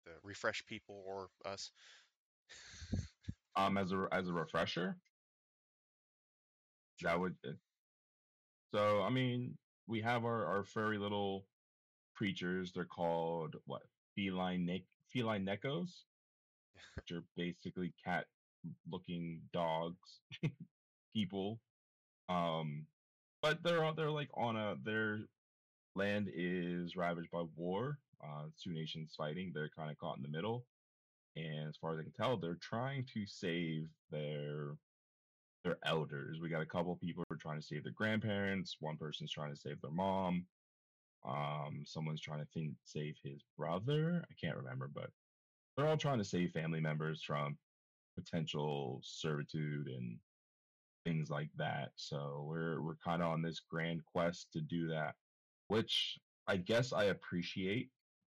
[0.06, 1.72] The refresh people or us?
[3.56, 5.02] um, as a as a refresher,
[7.02, 7.38] that would.
[7.46, 7.54] uh,
[8.74, 11.50] So I mean, we have our our furry little
[12.14, 12.74] creatures.
[12.74, 13.90] They're called what?
[14.16, 16.06] Feline ne- Felinekos,
[16.96, 18.28] which are basically cat
[18.88, 20.22] looking dogs,
[21.14, 21.62] people.
[22.30, 22.88] Um,
[23.42, 25.30] but they're they're like on a their
[25.96, 28.00] land is ravaged by war.
[28.24, 29.52] Uh, two nations fighting.
[29.54, 30.66] They're kind of caught in the middle,
[31.36, 34.76] and as far as I can tell, they're trying to save their
[35.64, 36.40] their elders.
[36.42, 38.78] We got a couple people who are trying to save their grandparents.
[38.80, 40.46] One person's trying to save their mom.
[41.28, 44.24] Um, someone's trying to think save his brother.
[44.30, 45.10] I can't remember, but
[45.76, 47.58] they're all trying to save family members from
[48.18, 50.18] potential servitude and
[51.06, 51.92] things like that.
[51.96, 55.16] So we're we're kind of on this grand quest to do that,
[55.72, 57.92] which I guess I appreciate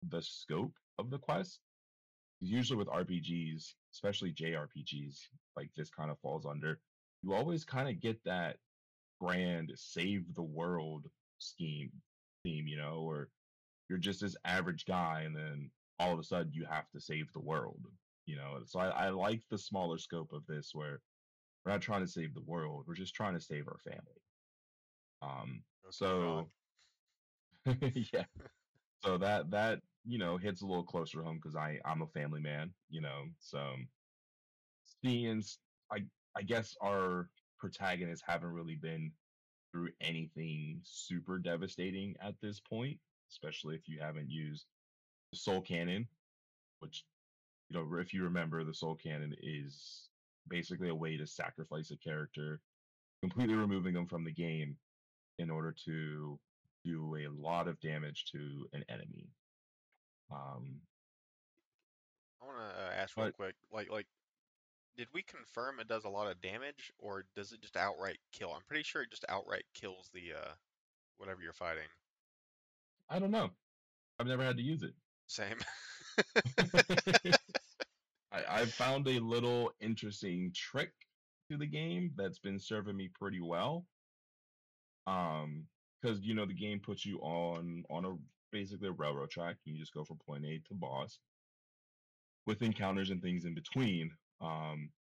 [0.09, 1.61] the scope of the quest.
[2.41, 5.15] Usually with RPGs, especially JRPGs,
[5.55, 6.81] like this kind of falls under,
[7.23, 8.57] you always kind of get that
[9.21, 11.05] grand save the world
[11.37, 11.91] scheme
[12.43, 13.29] theme, you know, or
[13.87, 17.31] you're just this average guy and then all of a sudden you have to save
[17.31, 17.85] the world,
[18.25, 18.59] you know.
[18.65, 20.99] So I, I like the smaller scope of this where
[21.63, 24.21] we're not trying to save the world, we're just trying to save our family.
[25.21, 26.49] Um Okay, so
[28.13, 28.25] yeah.
[29.03, 32.41] So that that you know hits a little closer home because I I'm a family
[32.41, 33.25] man, you know.
[33.39, 33.75] So
[35.03, 35.43] seeing
[36.35, 39.13] I guess our protagonists haven't really been
[39.71, 44.65] through anything super devastating at this point, especially if you haven't used
[45.31, 46.07] the soul cannon,
[46.79, 47.05] which
[47.69, 50.09] you know if you remember the soul cannon is
[50.47, 52.61] basically a way to sacrifice a character,
[53.21, 54.77] completely removing them from the game
[55.37, 56.39] in order to
[56.83, 59.29] do a lot of damage to an enemy.
[60.31, 60.81] Um,
[62.41, 64.07] I want to uh, ask real quick, like like
[64.97, 68.51] did we confirm it does a lot of damage or does it just outright kill?
[68.51, 70.51] I'm pretty sure it just outright kills the uh
[71.17, 71.87] whatever you're fighting.
[73.09, 73.49] I don't know.
[74.19, 74.93] I've never had to use it.
[75.27, 75.57] Same.
[78.31, 80.91] I, I've found a little interesting trick
[81.49, 83.85] to the game that's been serving me pretty well.
[85.07, 85.65] Um,
[86.01, 88.17] because you know the game puts you on on a
[88.51, 89.57] basically a railroad track.
[89.65, 91.19] and You just go from point A to boss
[92.45, 94.17] with encounters and things in between.
[94.41, 94.93] Um,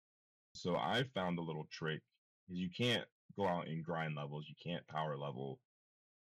[0.54, 2.02] so I found a little trick
[2.48, 4.48] is you can't go out and grind levels.
[4.48, 5.60] You can't power level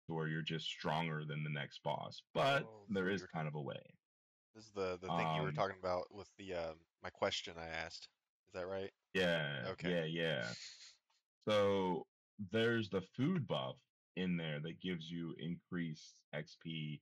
[0.06, 2.22] to where you're just stronger than the next boss.
[2.34, 3.82] But Oh, there is kind of a way.
[4.54, 7.58] this is the the thing you were Um, talking about with the um my question
[7.58, 8.08] I asked.
[8.46, 8.92] Is that right?
[9.14, 9.90] Yeah, Okay.
[9.90, 10.54] yeah, yeah.
[11.48, 12.06] So
[12.38, 13.76] there's the food buff
[14.16, 17.00] in there that gives you increased XP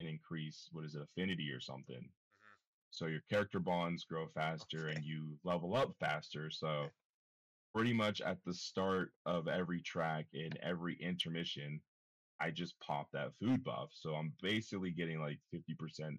[0.00, 1.96] and increase what is it, affinity or something.
[1.96, 2.90] Mm-hmm.
[2.90, 4.96] So your character bonds grow faster Okay.
[4.96, 6.50] and you level up faster.
[6.50, 6.86] So
[7.74, 11.80] pretty much at the start of every track and every intermission,
[12.40, 13.90] I just pop that food buff.
[13.92, 16.18] So I'm basically getting like 50%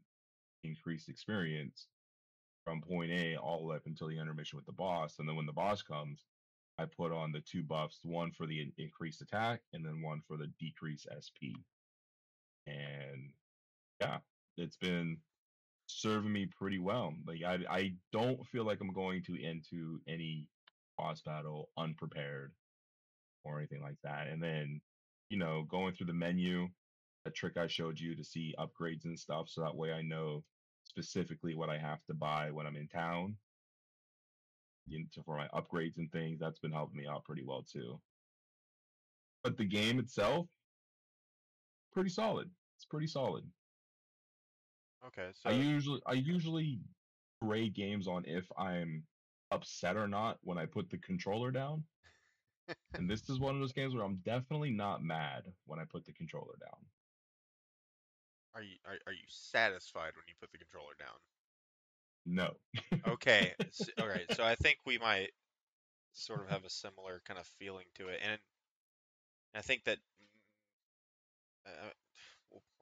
[0.63, 1.87] increased experience
[2.65, 5.19] from point A all the way up until the intermission with the boss.
[5.19, 6.25] And then when the boss comes,
[6.79, 10.37] I put on the two buffs, one for the increased attack and then one for
[10.37, 11.59] the decreased SP.
[12.67, 13.33] And
[13.99, 14.19] yeah,
[14.57, 15.17] it's been
[15.87, 17.13] serving me pretty well.
[17.27, 20.47] Like I I don't feel like I'm going to into any
[20.97, 22.53] boss battle unprepared
[23.43, 24.27] or anything like that.
[24.27, 24.81] And then,
[25.29, 26.69] you know, going through the menu,
[27.25, 30.43] a trick I showed you to see upgrades and stuff, so that way I know
[30.83, 33.37] specifically what I have to buy when I'm in town.
[34.89, 37.99] You know, for my upgrades and things, that's been helping me out pretty well too.
[39.43, 40.47] But the game itself,
[41.93, 42.49] pretty solid.
[42.77, 43.43] It's pretty solid.
[45.05, 46.79] Okay, so I usually I usually
[47.41, 49.03] grade games on if I'm
[49.51, 51.83] upset or not when I put the controller down.
[52.93, 56.05] and this is one of those games where I'm definitely not mad when I put
[56.05, 56.79] the controller down.
[58.55, 61.17] are you are, are you satisfied when you put the controller down?
[62.29, 62.57] No.
[63.05, 64.31] Okay, s all right.
[64.31, 65.31] So I think we might
[66.13, 68.39] sort of have a similar kind of feeling to it, and
[69.55, 70.27] I think that mm,
[71.65, 71.91] uh,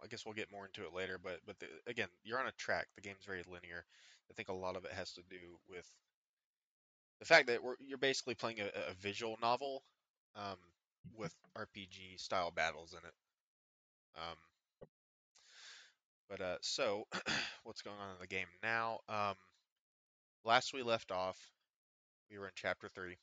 [0.03, 1.19] I guess we'll get more into it later.
[1.21, 2.87] But but the, again, you're on a track.
[2.95, 3.85] The game's very linear.
[4.29, 5.87] I think a lot of it has to do with
[7.19, 9.83] the fact that we're, you're basically playing a, a visual novel
[10.35, 10.57] um,
[11.15, 13.13] with RPG style battles in it.
[14.17, 14.37] Um,
[16.29, 17.05] but uh, so
[17.63, 18.99] what's going on in the game now?
[19.09, 19.35] Um,
[20.43, 21.37] last we left off,
[22.31, 23.17] we were in chapter three,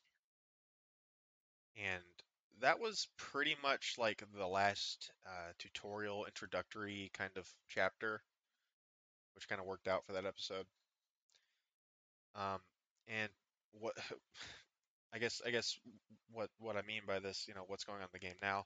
[1.77, 2.03] and
[2.61, 8.21] that was pretty much like the last uh, tutorial introductory kind of chapter,
[9.35, 10.65] which kind of worked out for that episode.
[12.35, 12.59] Um,
[13.07, 13.29] and
[13.79, 13.93] what
[15.13, 15.77] I guess I guess
[16.31, 18.65] what what I mean by this, you know, what's going on in the game now,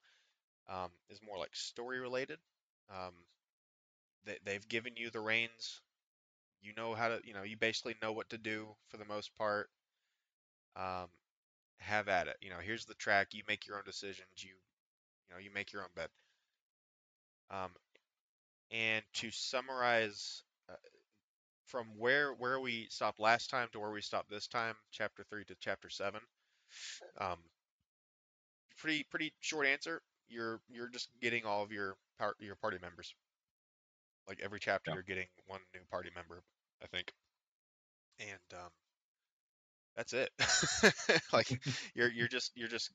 [0.69, 2.39] um, is more like story related.
[2.89, 3.13] Um,
[4.25, 5.81] they they've given you the reins.
[6.61, 9.35] You know how to, you know, you basically know what to do for the most
[9.35, 9.69] part.
[10.75, 11.09] Um,
[11.79, 12.37] have at it.
[12.41, 13.29] You know, here's the track.
[13.33, 14.29] You make your own decisions.
[14.37, 14.51] You
[15.29, 16.09] you know, you make your own bed.
[17.51, 17.71] Um,
[18.71, 20.75] and to summarize uh,
[21.65, 25.45] from where where we stopped last time to where we stopped this time, chapter three
[25.45, 26.21] to chapter seven.
[27.19, 27.39] Um,
[28.77, 30.01] pretty pretty short answer.
[30.27, 33.13] You're you're just getting all of your par- your party members.
[34.29, 34.95] Like every chapter, Yeah.
[34.95, 36.43] you're getting one new party member,
[36.83, 37.13] I think,
[38.19, 38.71] and um,
[39.95, 40.29] that's it.
[41.33, 41.59] like
[41.95, 42.91] you're you're just you're just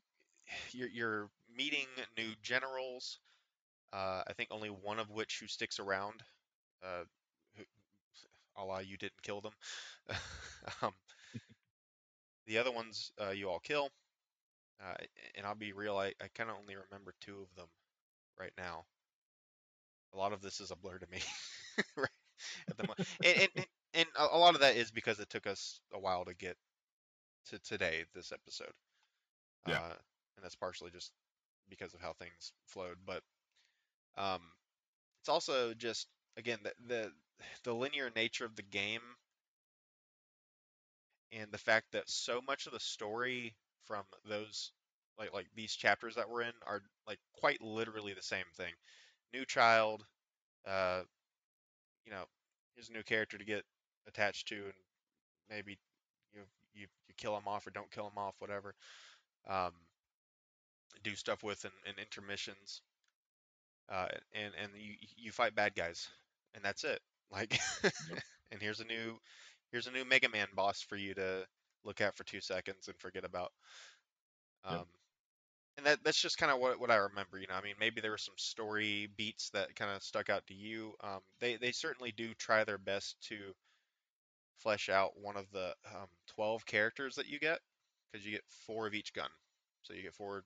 [0.73, 1.87] you're you're meeting
[2.19, 3.19] new generals.
[3.93, 6.23] Uh, I think only one of which who sticks around.
[6.85, 7.05] Uh,
[7.57, 7.65] who,
[8.57, 9.53] a la you didn't kill them.
[10.83, 10.93] um,
[12.47, 13.91] the other ones uh, you all kill.
[14.83, 14.95] Uh,
[15.37, 17.69] and I'll be real, I, I kind of only remember two of them
[18.39, 18.85] right now.
[20.15, 21.21] A lot of this is a blur to me.
[21.97, 22.09] right
[22.71, 25.81] at the mo- and, and, and- a lot of that is because it took us
[25.93, 26.57] a while to get
[27.51, 28.73] to today, this episode.
[29.69, 29.79] Yeah.
[29.79, 29.95] Uh,
[30.37, 31.13] and that's partially just
[31.71, 32.99] because of how things flowed.
[33.07, 33.23] But
[34.17, 34.41] um,
[35.21, 37.13] it's also just, again, the, the,
[37.65, 39.01] the linear nature of the game
[41.33, 44.73] and the fact that so much of the story from those
[45.19, 48.73] like like these chapters that we're in are like quite literally the same thing.
[49.35, 50.07] New child,
[50.67, 51.03] uh,
[52.07, 52.25] you know,
[52.75, 53.65] here's a new character to get
[54.09, 54.75] attached to, and
[55.51, 55.79] maybe
[56.35, 56.43] you
[56.75, 58.75] you you kill him off or don't kill him off, whatever.
[59.49, 59.73] Um,
[61.05, 62.83] do stuff with in, in intermissions,
[63.91, 66.09] uh, and and you you fight bad guys,
[66.55, 67.01] and that's it.
[67.31, 67.59] Like,
[68.53, 69.19] and here's a new
[69.73, 71.47] here's a new Mega Man boss for you to
[71.85, 73.53] look at for two seconds and forget about.
[74.65, 74.87] Um, Yep.
[75.77, 77.39] And that that's just kind of what what I remember.
[77.39, 80.47] You know, I mean, maybe there were some story beats that kind of stuck out
[80.47, 80.95] to you.
[81.03, 83.37] Um, they they certainly do try their best to
[84.59, 87.59] flesh out one of the um, 12 characters that you get
[88.11, 89.29] because you get four of each gun.
[89.83, 90.45] So you get four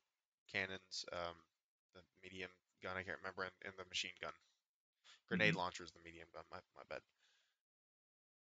[0.53, 1.35] cannons, um,
[1.95, 2.51] the medium
[2.83, 4.33] gun I can't remember, and, and the machine gun.
[5.29, 6.45] Grenade launcher is the medium gun.
[6.51, 7.01] My my bad.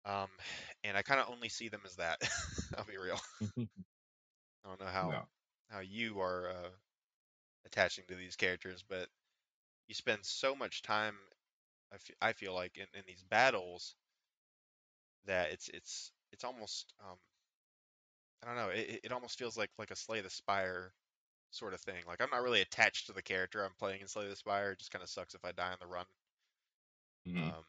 [0.05, 0.29] Um,
[0.85, 2.21] and I kind of only see them as that.
[2.79, 3.21] I'll be real.
[3.59, 5.23] I don't know how No.
[5.73, 6.71] How you are uh,
[7.67, 9.09] attaching to these characters, but
[9.89, 11.17] you spend so much time.
[12.21, 13.97] I feel like in, in these battles
[15.27, 17.17] that it's it's it's almost um
[18.43, 18.69] I don't know.
[18.69, 20.95] It it- almost feels like like a Slay the Spire
[21.53, 22.05] sort of thing.
[22.07, 24.73] Like I'm not really attached to the character I'm playing in Slay the Spire.
[24.73, 26.07] It just kind of sucks if I die on the run.
[27.27, 27.53] Mhm.
[27.53, 27.65] Um,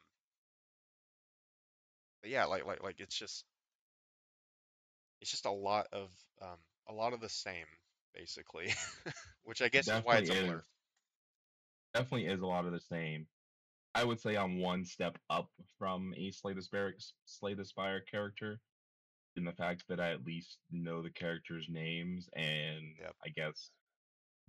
[2.22, 3.46] but yeah, like like like it's just
[5.22, 6.10] it's just a lot of
[6.42, 7.66] um a lot of the same
[8.14, 8.74] basically,
[9.44, 10.58] which I guess is why it's a Definitely blur.
[10.58, 10.64] is.
[11.94, 13.28] Definitely is a lot of the same.
[13.96, 16.94] I would say I'm one step up from a Slay the Spire,
[17.26, 18.60] Slay the Spire character
[19.36, 23.16] in the fact that I at least know the characters' names and Yep.
[23.24, 23.72] I guess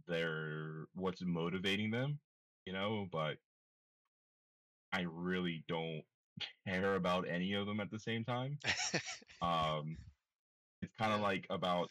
[0.06, 2.18] they're what's motivating them,
[2.66, 3.36] you know, but
[4.92, 6.04] I really don't
[6.66, 8.58] care about any of them at the same time.
[9.42, 9.98] Um,
[10.80, 11.90] it's kind of like about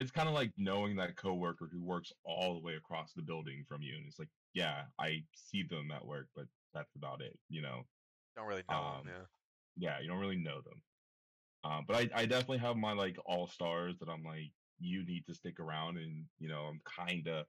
[0.00, 3.64] it's kind of like knowing that coworker who works all the way across the building
[3.64, 7.38] from you, and it's like, yeah, I see them at work, but that's about it,
[7.48, 7.88] you know.
[8.36, 9.26] Don't really know Um, them, yeah.
[9.76, 10.82] yeah, you don't really know them.
[11.64, 15.26] Um, but I, I definitely have my like all stars that I'm like, you need
[15.26, 17.46] to stick around, and you know, I'm kind of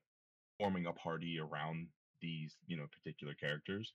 [0.58, 3.94] forming a party around these, you know, particular characters.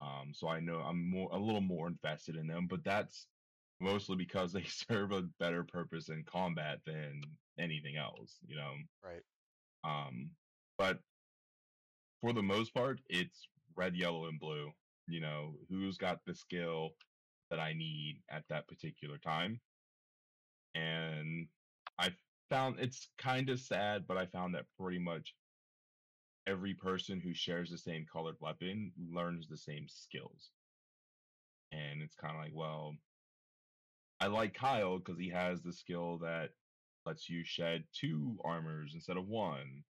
[0.00, 3.28] Um, so I know I'm more a little more invested in them, but that's
[3.80, 7.22] mostly because they serve a better purpose in combat than
[7.58, 8.72] anything else, you know.
[9.04, 9.22] Right.
[9.84, 10.30] Um,
[10.78, 10.98] but
[12.20, 13.46] for the most part, it's
[13.76, 14.72] red, yellow, and blue.
[15.08, 16.90] You know, who's got the skill
[17.50, 19.60] that I need at that particular time.
[20.74, 21.46] And
[21.98, 22.10] I
[22.50, 25.34] found it's kind of sad, but I found that pretty much
[26.46, 30.50] every person who shares the same colored weapon learns the same skills.
[31.72, 32.94] And it's kind of like, well,
[34.20, 36.50] I like Kyle because he has the skill that
[37.04, 39.84] lets you shed two armors instead of one.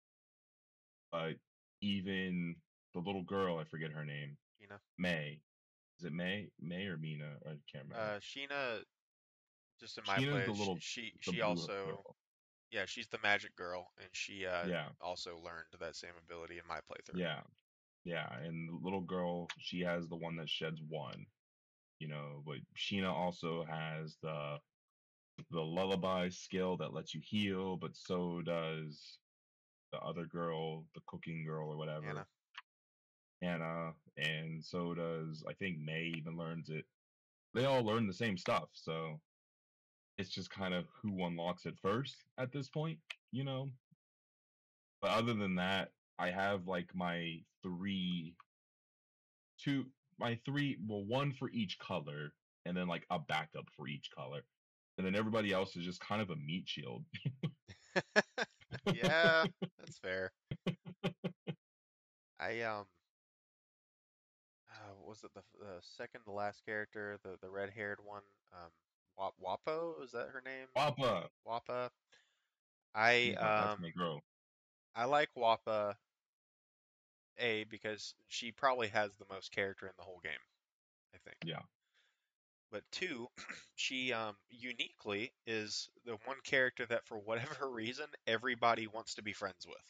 [1.11, 1.35] But
[1.81, 2.55] even
[2.93, 4.37] the little girl, I forget her name,
[4.69, 4.75] know.
[4.97, 5.39] Mei.
[5.99, 6.49] Is it Mei?
[6.61, 7.37] Mei or Mina?
[7.45, 8.15] I can't remember.
[8.15, 8.83] Uh, Sheena,
[9.79, 12.15] just in my Sheena's play, little- she she also girl.
[12.71, 16.67] yeah she's the magic girl, and she uh yeah, also learned that same ability in
[16.67, 17.19] my playthrough.
[17.19, 17.41] yeah,
[18.03, 18.27] yeah.
[18.43, 21.25] And the little girl, she has the one that sheds one.
[21.99, 24.57] You know, but Sheena also has the
[25.51, 29.19] the lullaby skill that lets you heal, but so does
[29.91, 32.09] the other girl, the cooking girl or whatever.
[32.09, 32.25] Anna.
[33.41, 36.85] Anna, and so does I think Mei even learns it.
[37.53, 39.19] They all learn the same stuff, so
[40.17, 42.97] it's just kind of who unlocks it first at this point,
[43.31, 43.69] you know.
[45.01, 48.33] But other than that, I have like my three,
[49.59, 49.85] two,
[50.19, 52.33] my three, well, one for each color,
[52.65, 54.41] and then like a backup for each color,
[54.97, 57.05] and then everybody else is just kind of a meat shield.
[58.93, 59.45] yeah,
[59.79, 60.31] that's fair.
[62.39, 62.85] I um,
[64.71, 69.31] uh, was it the the second to last character, the the red haired one, um,
[69.43, 70.67] Wapo, is that her name?
[70.75, 71.89] Papa, Wappa.
[72.93, 73.85] I that's um.
[74.95, 75.93] I like Wappa
[77.39, 80.33] A because she probably has the most character in the whole game,
[81.13, 81.37] I think.
[81.45, 81.61] Yeah.
[82.71, 83.27] But two,
[83.75, 89.33] she um uniquely is the one character that for whatever reason everybody wants to be
[89.33, 89.83] friends with.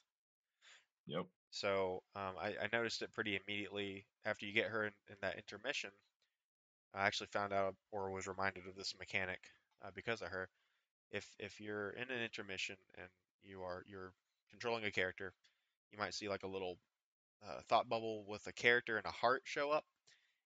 [1.08, 1.26] Yep.
[1.52, 5.38] So um, I, I noticed it pretty immediately after you get her in, in that
[5.38, 5.92] intermission.
[6.94, 9.40] I actually found out or was reminded of this mechanic
[9.84, 10.50] uh, because of her.
[11.12, 13.08] If if you're in an intermission and
[13.44, 14.14] you are you're
[14.50, 15.34] controlling a character,
[15.92, 16.78] you might see like a little
[17.46, 19.86] uh, thought bubble with a character and a heart show up,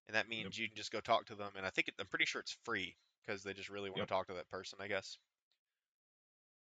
[0.08, 0.62] and that means Yep.
[0.62, 1.52] you can just go talk to them.
[1.56, 4.08] And I think it, I'm pretty sure it's free because they just really want Yep.
[4.08, 5.18] to talk to that person, I guess.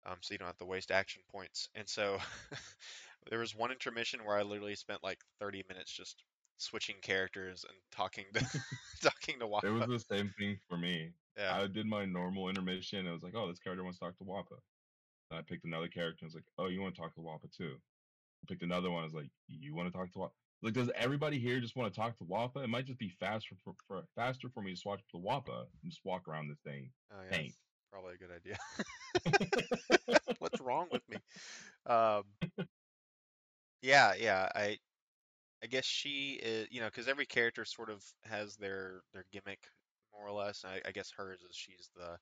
[0.06, 1.68] Um, so you don't have to waste action points.
[1.74, 2.20] And so
[3.30, 6.24] there was one intermission where I literally spent like 30 minutes just
[6.58, 8.40] switching characters and talking to
[9.02, 9.66] talking to Wappa.
[9.66, 11.12] It was the same thing for me.
[11.38, 11.60] Yeah.
[11.60, 13.08] I did my normal intermission.
[13.08, 14.58] I was like, oh, this character wants to talk to Wappa.
[15.32, 16.26] And I picked another character.
[16.26, 17.76] and was like, oh, you want to talk to Wappa too?
[18.48, 19.02] Picked another one.
[19.02, 20.32] I was like, you want to talk to Wappa?
[20.62, 22.64] Like, does everybody here just want to talk to Wappa?
[22.64, 25.92] It might just be faster for, for faster for me to swap the Wappa and
[25.92, 26.90] just walk around this thing.
[27.12, 27.54] Oh, yeah, Tank.
[27.92, 30.20] probably a good idea.
[30.40, 31.18] What's wrong with me?
[31.86, 32.24] Um,
[33.82, 34.50] yeah, yeah.
[34.56, 34.78] I
[35.64, 39.60] I guess she is, you know, because every character sort of has their their gimmick
[40.14, 40.64] more or less.
[40.66, 42.18] I, I guess hers is she's the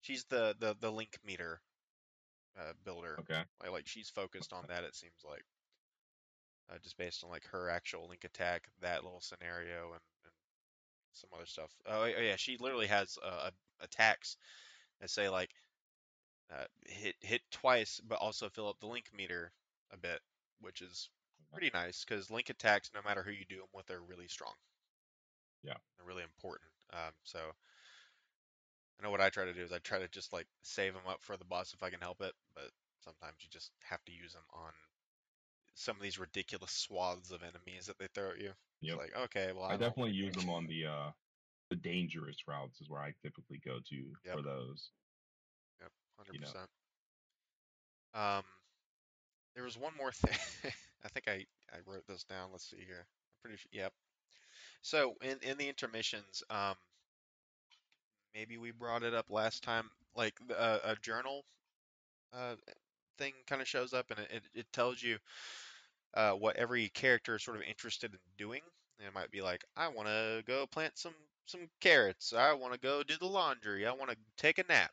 [0.00, 1.60] she's the the the link meter
[2.58, 3.16] uh, builder.
[3.20, 3.42] Okay.
[3.62, 4.84] Like, like she's focused on that.
[4.84, 5.44] It seems like
[6.70, 10.32] uh, just based on like her actual link attack, that little scenario, and, and
[11.12, 11.70] some other stuff.
[11.86, 13.50] Oh, oh yeah, she literally has uh,
[13.80, 14.36] attacks
[15.00, 15.50] that say like
[16.52, 19.52] uh, hit hit twice, but also fill up the link meter
[19.92, 20.20] a bit,
[20.60, 21.08] which is
[21.52, 24.52] pretty nice because link attacks, no matter who you do them with, they're really strong.
[25.62, 25.74] Yeah.
[25.96, 26.70] they're really important.
[26.92, 27.38] Um, so
[29.00, 31.06] I know what I try to do is I try to just like save them
[31.08, 32.70] up for the boss if I can help it, but
[33.04, 34.72] sometimes you just have to use them on
[35.74, 38.52] some of these ridiculous swaths of enemies that they throw at you.
[38.82, 38.96] It's Yep.
[38.96, 41.10] like, okay, well, I don't- definitely use them on the uh
[41.70, 44.34] the dangerous routes is where I typically go to Yep.
[44.34, 44.90] for those.
[45.80, 46.46] Yep, Hundred you know.
[46.46, 46.70] percent.
[48.14, 48.44] Um,
[49.54, 50.38] there was one more thing.
[51.04, 52.50] I think I I wrote this down.
[52.52, 53.06] Let's see here.
[53.06, 53.70] I'm pretty sure.
[53.72, 53.92] Yep.
[54.82, 56.74] So in in the intermissions, um,
[58.34, 59.90] maybe we brought it up last time.
[60.14, 61.44] Like uh, a journal,
[62.32, 62.54] uh,
[63.18, 65.18] thing kind of shows up, and it it, tells you,
[66.14, 68.62] uh, what every character is sort of interested in doing.
[68.98, 71.14] And it might be like, I want to go plant some
[71.46, 72.32] some carrots.
[72.32, 73.86] I want to go do the laundry.
[73.86, 74.90] I want to take a nap.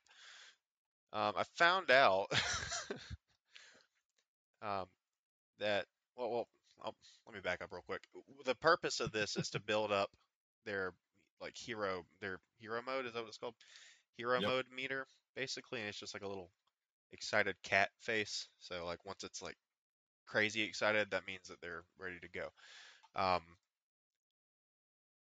[1.13, 2.27] Um, I found out
[4.61, 4.85] um,
[5.59, 5.85] that
[6.17, 6.47] well, well
[6.83, 8.01] I'll, let me back up real quick.
[8.45, 10.09] The purpose of this is to build up
[10.65, 10.93] their
[11.41, 13.55] like hero their hero mode is that what it's called?
[14.17, 14.43] Hero Yep.
[14.43, 16.51] mode meter basically, and it's just like a little
[17.11, 18.47] excited cat face.
[18.59, 19.57] So like once it's like
[20.27, 22.49] crazy excited, that means that they're ready to go.
[23.15, 23.41] Um,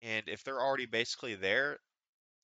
[0.01, 1.79] and if they're already basically there,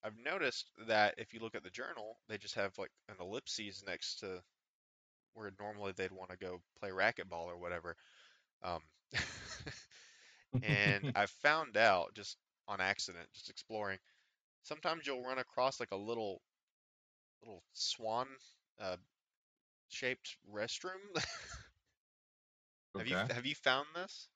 [0.03, 3.83] I've noticed that if you look at the journal, they just have like an ellipses
[3.85, 4.41] next to
[5.33, 7.95] where normally they'd want to go play racquetball or whatever.
[8.63, 8.81] Um,
[10.61, 12.37] and I found out just
[12.67, 13.99] on accident, just exploring,
[14.63, 16.41] sometimes you'll run across like a little
[17.41, 18.27] little swan
[18.79, 18.97] uh,
[19.89, 21.01] shaped restroom.
[22.97, 24.29] have you have you found this?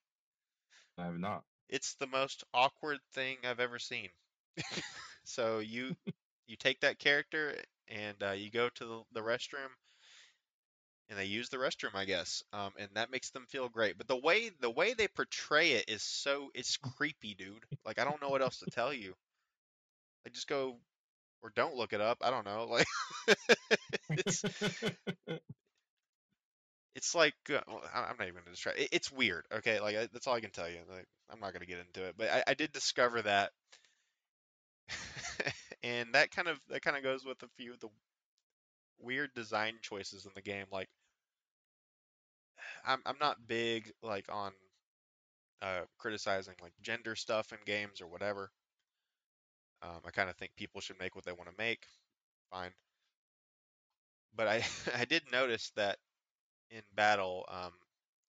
[0.98, 1.44] I have not.
[1.68, 4.10] It's the most awkward thing I've ever seen.
[5.24, 5.96] so you
[6.46, 7.56] you take that character
[7.88, 9.68] and uh, you go to the, the restroom
[11.12, 13.98] and they use the restroom, I guess, um, and that makes them feel great.
[13.98, 17.66] But the way the way they portray it is so it's creepy, dude.
[17.84, 19.14] Like I don't know what else to tell you.
[20.24, 20.76] Like just go
[21.42, 22.18] or don't look it up.
[22.22, 22.78] I don't know.
[23.28, 23.38] Like
[24.10, 24.44] it's
[26.94, 27.60] it's like uh,
[27.94, 28.76] I'm not even gonna describe.
[28.78, 29.44] It, it's weird.
[29.52, 30.78] Okay, like I, that's all I can tell you.
[30.90, 33.50] Like I'm not gonna get into it, but I, I did discover that,
[35.82, 37.88] and that kind of that kind of goes with a few of the
[38.98, 40.66] weird design choices in the game.
[40.70, 40.88] Like
[42.84, 44.52] I'm I'm not big like on
[45.62, 48.50] uh, criticizing like gender stuff in games or whatever.
[49.82, 51.86] Um, I kind of think people should make what they want to make.
[52.50, 52.72] Fine,
[54.34, 54.64] but I
[54.96, 55.98] I did notice that
[56.70, 57.72] in battle, um,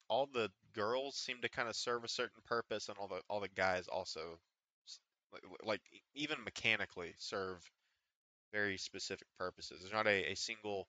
[0.10, 3.40] all the girls seem to kind of serve a certain purpose, and all the all
[3.42, 4.40] the guys also,
[5.32, 5.82] like, like
[6.16, 7.60] even mechanically serve
[8.54, 9.82] very specific purposes.
[9.82, 10.88] There's not a, a single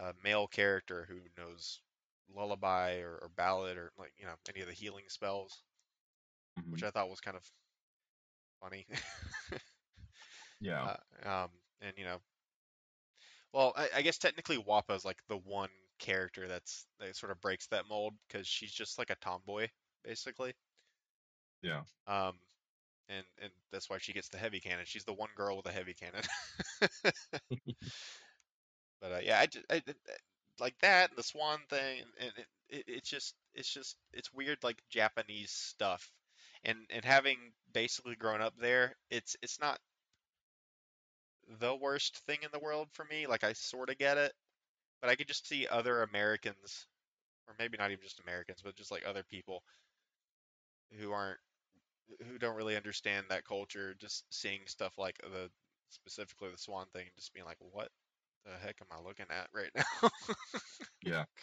[0.00, 1.80] uh, male character who knows
[2.28, 5.62] lullaby or, or ballad or like you know any of the healing spells,
[6.70, 6.84] which Mhm.
[6.84, 7.50] I thought was kind of
[8.60, 8.86] funny.
[10.60, 10.88] Yeah.
[10.88, 11.50] uh, um,
[11.80, 12.18] and you know,
[13.52, 17.40] well, I, I guess technically Wappa is like the one character that's that sort of
[17.40, 19.68] breaks that mold because she's just like a tomboy
[20.04, 20.54] basically.
[21.62, 21.82] Yeah.
[22.06, 22.38] Um,
[23.08, 24.84] and and that's why she gets the heavy cannon.
[24.86, 26.22] She's the one girl with a heavy cannon.
[29.00, 29.82] but uh, yeah, I, I-
[30.60, 34.58] like that and the swan thing, and it, it, it's just it's just it's weird
[34.62, 36.10] like Japanese stuff,
[36.64, 37.38] and and having
[37.72, 39.78] basically grown up there, it's it's not
[41.60, 43.26] the worst thing in the world for me.
[43.26, 44.32] Like I sort of get it,
[45.00, 46.86] but I could just see other Americans,
[47.48, 49.62] or maybe not even just Americans, but just like other people
[50.98, 51.38] who aren't
[52.28, 55.50] who don't really understand that culture, just seeing stuff like the
[55.90, 57.88] specifically the swan thing, just being like, what
[58.44, 60.10] the heck am I looking at right now?
[61.04, 61.24] Yeah.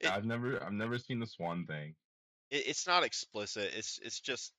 [0.00, 1.94] It- I've never I've never seen the swan thing.
[2.50, 3.72] it, it's not explicit.
[3.76, 4.52] It's it's just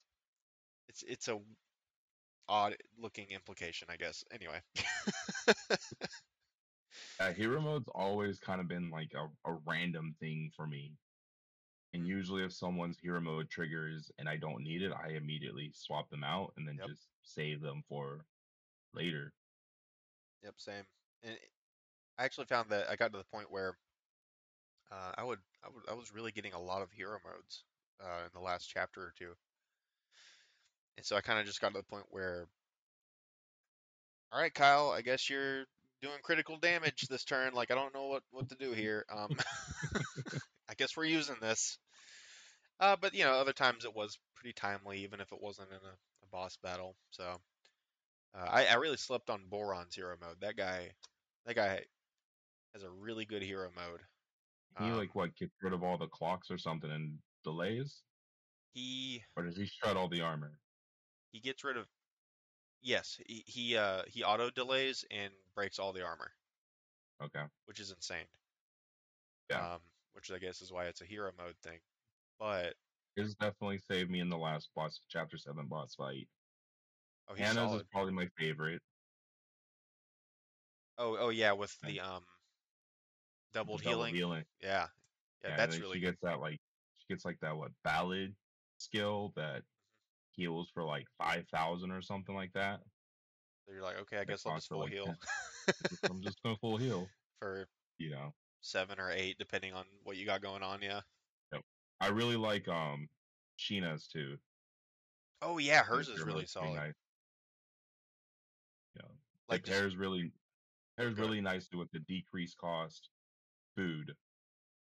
[0.87, 1.37] it's it's a
[2.47, 4.23] odd looking implication, I guess.
[4.31, 4.61] Anyway.
[7.19, 10.93] Uh, hero mode's always kind of been like a, a random thing for me.
[11.93, 16.09] And usually if someone's hero mode triggers and I don't need it, I immediately swap
[16.09, 16.87] them out and then Yep.
[16.87, 18.25] just save them for
[18.93, 19.33] later.
[20.43, 20.85] Yep, same.
[21.23, 21.37] And
[22.19, 23.77] I actually found that I got to the point where
[24.91, 27.63] uh, I would I would I was really getting a lot of hero modes
[28.01, 29.33] uh, in the last chapter or two,
[30.97, 32.47] and so I kind of just got to the point where,
[34.31, 35.65] all right, Kyle, I guess you're
[36.01, 37.53] doing critical damage this turn.
[37.53, 39.05] Like I don't know what what to do here.
[39.13, 39.29] Um,
[40.69, 41.77] I guess we're using this.
[42.79, 45.75] Uh, but you know, other times it was pretty timely, even if it wasn't in
[45.77, 46.95] a, a boss battle.
[47.11, 47.39] So
[48.35, 50.41] uh, I, I really slept on Boron's hero mode.
[50.41, 50.91] That guy,
[51.45, 51.85] that guy
[52.73, 54.01] has a really good hero mode.
[54.79, 58.03] He Um, like what gets rid of all the clocks or something and delays?
[58.73, 60.59] he Or does he shred all the armor?
[61.31, 61.87] he gets rid of
[62.81, 66.31] yes he he uh he auto delays and breaks all the armor,
[67.21, 67.45] Okay.
[67.65, 68.27] which is insane.
[69.49, 69.75] Yeah.
[69.75, 69.81] Um,
[70.13, 71.79] which I guess is why it's a hero mode thing.
[72.39, 72.75] But
[73.15, 76.29] His definitely saved me in the last boss chapter seven boss fight.
[77.27, 77.81] Oh he's Hanna's solid.
[77.81, 78.81] is probably my favorite.
[80.97, 82.23] Oh oh yeah, with the um
[83.53, 84.15] doubled double healing.
[84.15, 84.43] healing.
[84.61, 84.87] Yeah,
[85.43, 86.11] yeah, Yeah, that's really she good.
[86.11, 86.59] gets that like
[86.93, 88.35] she gets like that what ballad
[88.77, 89.63] skill that
[90.31, 92.79] heals for like five thousand or something like that.
[93.67, 95.15] So you're like, okay, I That guess I'll just full like, heal
[96.09, 97.07] I'm just gonna full heal.
[97.39, 97.67] for
[97.97, 98.33] You know.
[98.61, 100.81] seven or eight, depending on what you got going on.
[100.81, 101.01] Yeah.
[102.01, 103.07] I really like um
[103.57, 104.37] Sheena's too.
[105.41, 106.75] Oh yeah, hers is really solid.
[106.75, 106.93] Nice.
[109.49, 110.31] Like just pairs really
[110.97, 113.09] Go really nice with the decreased cost
[113.75, 114.13] food.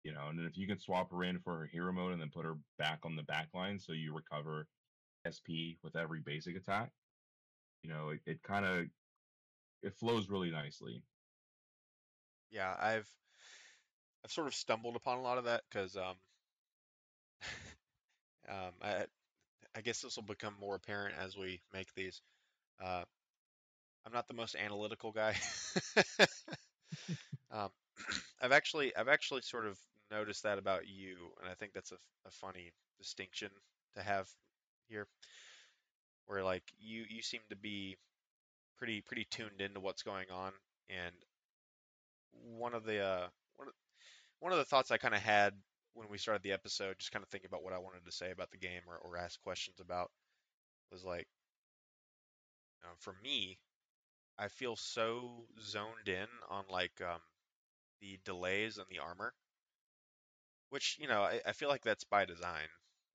[0.02, 2.20] You know, and then if you can swap her in for her hero mode and
[2.20, 4.66] then put her back on the back line so you recover
[5.22, 6.90] SP with every basic attack,
[7.84, 8.86] you know, it, it kind of
[9.84, 11.04] it flows really nicely.
[12.50, 13.08] Yeah, I've
[14.24, 16.16] I've sort of stumbled upon a lot of that because um,
[18.48, 19.04] um, I
[19.76, 22.20] I guess this will become more apparent as we make these.
[22.82, 23.04] Uh,
[24.04, 25.36] I'm not the most analytical guy.
[27.52, 27.68] um,
[28.42, 29.78] I've actually I've actually sort of
[30.10, 31.96] noticed that about you, and I think that's a,
[32.26, 33.50] a funny distinction
[33.96, 34.28] to have
[34.88, 35.06] here,
[36.26, 37.96] where like you you seem to be
[38.78, 40.52] pretty pretty tuned into what's going on,
[40.90, 41.14] and
[42.58, 43.26] one of the uh,
[43.56, 43.74] one of,
[44.40, 45.54] one of the thoughts I kind of had
[45.94, 48.30] when we started the episode, just kind of thinking about what I wanted to say
[48.30, 50.10] about the game or, or ask questions about,
[50.90, 51.26] was like,
[52.82, 53.58] uh, for me,
[54.38, 57.22] I feel so zoned in on like um,
[58.00, 59.34] the delays and the armor,
[60.70, 62.68] which you know I, I feel like that's by design,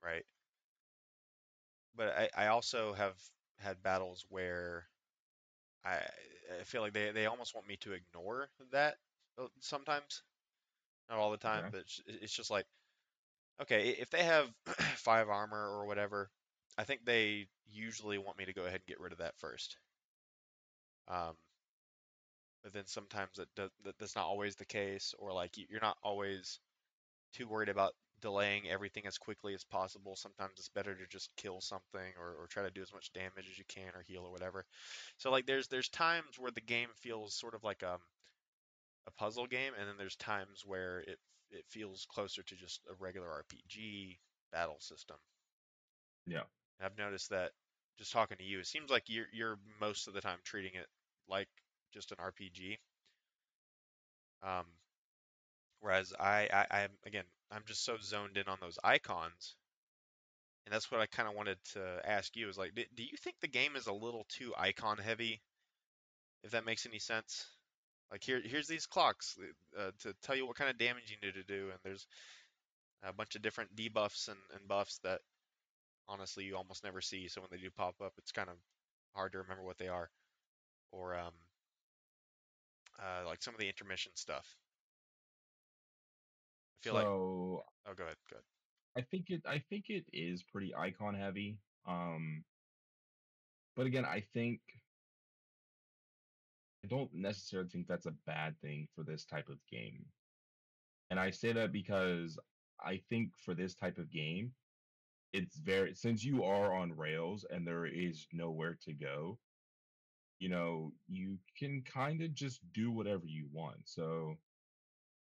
[0.03, 0.25] right?
[1.95, 3.17] But I, I also have
[3.59, 4.87] had battles where
[5.83, 6.01] I
[6.59, 8.97] I feel like they, they almost want me to ignore that
[9.37, 10.23] uh, sometimes,
[11.09, 11.71] not all the time, Okay.
[11.71, 12.67] but it's, it's just like
[13.61, 14.49] okay, if they have
[14.97, 16.31] five armor or whatever,
[16.77, 19.77] I think they usually want me to go ahead and get rid of that first.
[21.07, 21.35] Um,
[22.63, 25.97] but then sometimes it does, that, that's not always the case, or like you're not
[26.03, 26.59] always
[27.33, 30.15] too worried about delaying everything as quickly as possible.
[30.15, 33.47] Sometimes it's better to just kill something or, or try to do as much damage
[33.49, 34.65] as you can or heal or whatever.
[35.17, 37.99] So like there's there's times where the game feels sort of like um,
[39.07, 41.19] a puzzle game, and then there's times where it
[41.51, 44.17] it feels closer to just a regular RPG
[44.51, 45.17] battle system.
[46.25, 46.43] Yeah.
[46.79, 47.51] And I've noticed that
[47.97, 50.87] just talking to you, it seems like you're you're most of the time treating it
[51.29, 51.47] like
[51.93, 52.77] just an RPG.
[54.43, 54.65] Um,
[55.79, 59.55] whereas I, I I'm again I'm just so zoned in on those icons,
[60.65, 63.17] and that's what I kind of wanted to ask you is like, do, do you
[63.17, 65.41] think the game is a little too icon heavy?
[66.43, 67.47] If that makes any sense.
[68.11, 69.37] Like here here's these clocks
[69.77, 72.07] uh, to tell you what kind of damage you need to do, and there's
[73.03, 75.21] a bunch of different debuffs and, and buffs that
[76.07, 77.27] honestly you almost never see.
[77.27, 78.55] So when they do pop up, it's kind of
[79.15, 80.09] hard to remember what they are.
[80.91, 81.33] Or um,
[82.99, 84.55] uh, like some of the intermission stuff.
[86.79, 87.05] I feel like.
[87.07, 88.15] Oh, go ahead.
[88.29, 88.43] Go ahead.
[88.97, 91.59] I think it I think it is pretty icon heavy.
[91.85, 92.43] Um
[93.75, 94.59] but again, I think
[96.83, 100.05] I don't necessarily think that's a bad thing for this type of game.
[101.11, 102.39] And I say that because
[102.83, 104.51] I think for this type of game,
[105.37, 109.37] it's very since you are on rails and there is nowhere to go,
[110.39, 113.77] you know, you can kind of just do whatever you want.
[113.85, 114.33] So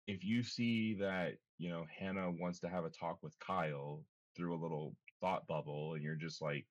[0.08, 4.04] if you see that, you know, Hanna wants to have a talk with Kyle
[4.36, 6.66] through a little thought bubble and you're just like,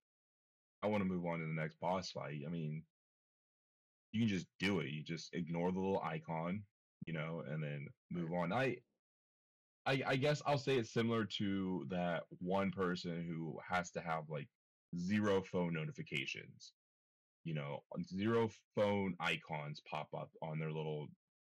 [0.84, 2.42] I want to move on to the next boss fight.
[2.46, 2.84] I mean,
[4.12, 4.90] you can just do it.
[4.90, 6.62] You just ignore the little icon,
[7.06, 8.52] you know, and then move on.
[8.52, 8.76] I
[9.86, 14.24] I, I guess I'll say it's similar to that one person who has to have
[14.28, 14.48] like
[14.98, 16.72] zero phone notifications.
[17.44, 17.82] You know,
[18.12, 21.06] zero phone icons pop up on their little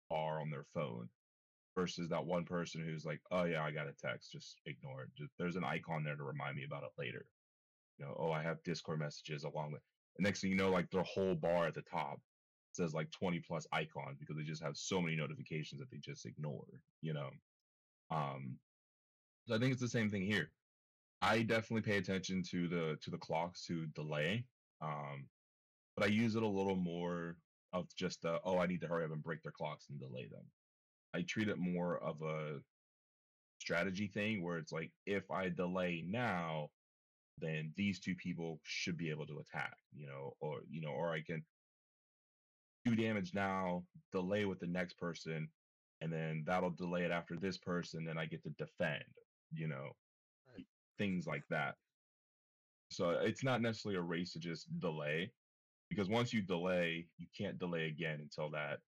[0.09, 1.07] bar on their phone
[1.75, 5.29] versus that one person who's like, oh yeah, I got a text, just ignore it.
[5.38, 7.25] There's an icon there to remind me about it later.
[7.99, 9.81] You know, oh, I have Discord messages along with.
[10.17, 12.19] The next thing you know, like their whole bar at the top
[12.71, 16.25] says like 20 plus icons because they just have so many notifications that they just
[16.25, 16.65] ignore.
[17.01, 17.29] You know,
[18.12, 18.58] um,
[19.47, 20.51] so I think it's the same thing here.
[21.22, 24.45] I definitely pay attention to the to the clocks to delay,
[24.82, 25.26] um,
[25.95, 27.38] but I use it a little more
[27.72, 30.28] of just a, oh I need to hurry up and break their clocks and delay
[30.32, 30.43] them.
[31.14, 32.60] I treat it more of a
[33.60, 36.70] strategy thing where it's like if I delay now,
[37.39, 41.12] then these two people should be able to attack, you know, or you know, or
[41.14, 41.43] I can
[42.86, 45.47] do damage now, delay with the next person,
[46.04, 49.06] and then that'll delay it after this person, and I get to defend,
[49.51, 49.93] you know,
[50.45, 50.68] Right.
[50.97, 51.80] things like that.
[52.91, 55.34] So it's not necessarily a race to just delay,
[55.89, 58.84] because once you delay, you can't delay again until that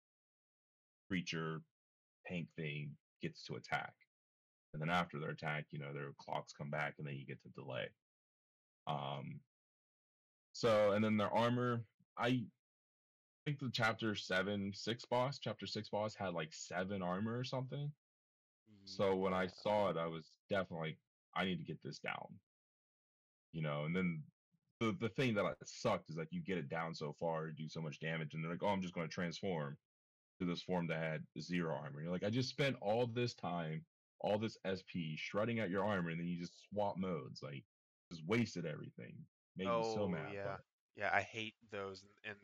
[1.08, 1.64] creature
[2.26, 3.94] tank thing gets to attack.
[4.72, 7.42] And then after their attack, you know, their clocks come back and then you get
[7.42, 7.90] to delay.
[8.86, 9.44] Um
[10.52, 11.86] so and then their armor,
[12.16, 12.50] I
[13.44, 17.86] think the chapter seven, six boss, chapter six boss had like seven armor or something.
[17.86, 18.86] Mm-hmm.
[18.86, 20.98] So when I saw it, I was definitely like,
[21.36, 22.26] I need to get this down.
[23.52, 24.22] You know, and then
[24.80, 27.80] the the thing that sucked is like you get it down so far, do so
[27.80, 29.76] much damage, and they're like, oh, I'm just going to transform
[30.40, 32.02] to this form that had zero armor.
[32.02, 33.84] You're like, I just spent all this time
[34.20, 37.42] all this SP, shredding out your armor, and then you just swap modes.
[37.42, 37.62] Like,
[38.10, 39.14] just wasted everything.
[39.56, 40.32] Made me so Oh mad.
[40.32, 40.60] yeah, But
[40.96, 41.10] yeah.
[41.12, 42.36] I hate those, and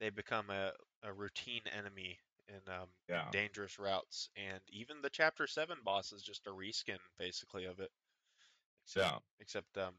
[0.00, 0.72] they become a,
[1.02, 2.18] a routine enemy
[2.48, 4.30] in um in dangerous routes.
[4.36, 7.90] And even the chapter seven boss is just a reskin basically of it,
[8.84, 9.18] except yeah.
[9.40, 9.94] except um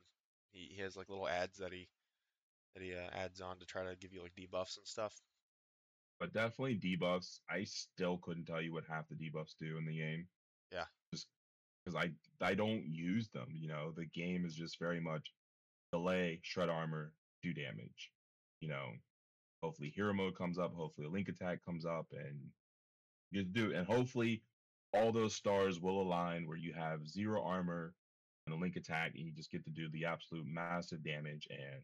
[0.52, 1.88] he, he has like little ads that he
[2.76, 5.14] that he uh, adds on to try to give you like debuffs and stuff.
[6.20, 7.40] But definitely debuffs.
[7.50, 10.28] I still couldn't tell you what half the debuffs do in the game.
[10.72, 10.86] Yeah.
[11.14, 11.28] Just
[11.86, 12.12] because I
[12.46, 13.48] I don't use them.
[13.54, 15.32] You know, the game is just very much
[15.92, 18.12] delay, shred armor, do damage.
[18.60, 18.90] You know,
[19.62, 22.40] hopefully hero mode comes up, hopefully a link attack comes up, and
[23.32, 23.74] you just do.
[23.74, 24.42] And hopefully
[24.94, 27.94] all those stars will align where you have zero armor
[28.46, 31.84] and a link attack, and you just get to do the absolute massive damage and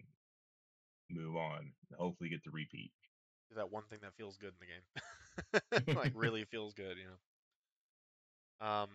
[1.09, 1.71] move on.
[1.97, 2.91] Hopefully get the repeat.
[3.55, 8.67] That one thing that feels good in the game, like really feels good, you know.
[8.67, 8.89] Um,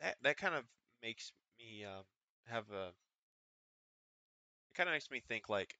[0.00, 0.64] that that kind of
[1.02, 2.02] makes me uh,
[2.46, 2.88] have a.
[4.68, 5.74] It kind of makes me think like,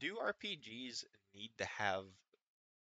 [0.00, 2.06] do RPGs need to have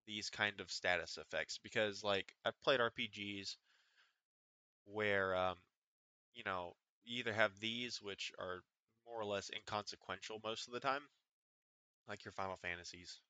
[0.06, 1.58] these kind of status effects?
[1.58, 3.58] Because like I've played RPGs
[4.84, 5.58] where um,
[6.34, 8.64] you know, you either have these which are
[9.06, 11.02] more or less inconsequential most of the time,
[12.08, 13.20] like your Final Fantasies.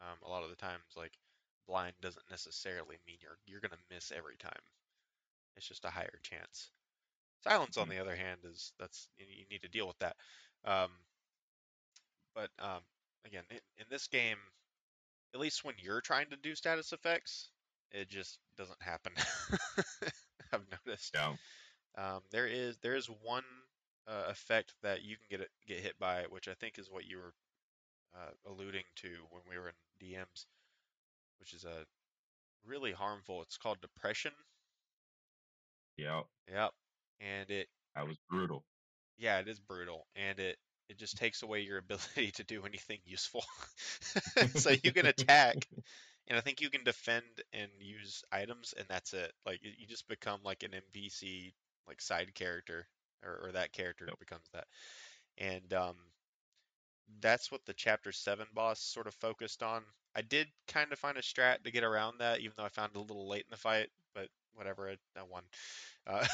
[0.00, 1.18] Um, a lot of the times, like
[1.66, 4.60] blind doesn't necessarily mean you're you're gonna miss every time.
[5.56, 6.70] It's just a higher chance.
[7.42, 7.90] Silence, on Mhm.
[7.90, 10.16] the other hand, is that's you, you need to deal with that.
[10.64, 10.92] Um,
[12.34, 12.82] but um,
[13.26, 14.36] again, in, in this game,
[15.34, 17.50] at least when you're trying to do status effects,
[17.90, 19.12] it just doesn't happen.
[20.52, 21.14] I've noticed.
[21.14, 21.34] Yeah.
[21.96, 23.44] Um, there is there is one
[24.08, 27.18] uh, effect that you can get get hit by, which I think is what you
[27.18, 27.34] were
[28.14, 30.46] uh, alluding to when we were in DMs,
[31.40, 31.84] which is a
[32.66, 33.42] really harmful.
[33.42, 34.32] It's called depression.
[35.96, 36.22] Yeah.
[36.50, 36.70] Yep,
[37.20, 38.64] and it That was brutal.
[39.18, 40.56] yeah, it is brutal, and it
[40.88, 43.44] it just takes away your ability to do anything useful.
[44.54, 45.68] so you can attack,
[46.28, 49.32] and I think you can defend and use items, and that's it.
[49.46, 51.54] Like you just become like an NPC,
[51.88, 52.86] like side character,
[53.24, 54.18] or, or that character Yep.
[54.20, 54.66] becomes that.
[55.38, 55.96] And um,
[57.20, 59.82] that's what the chapter seven boss sort of focused on.
[60.14, 62.92] I did kind of find a strat to get around that, even though I found
[62.94, 65.42] it a little late in the fight, but whatever, I, I won.
[66.06, 66.26] Uh,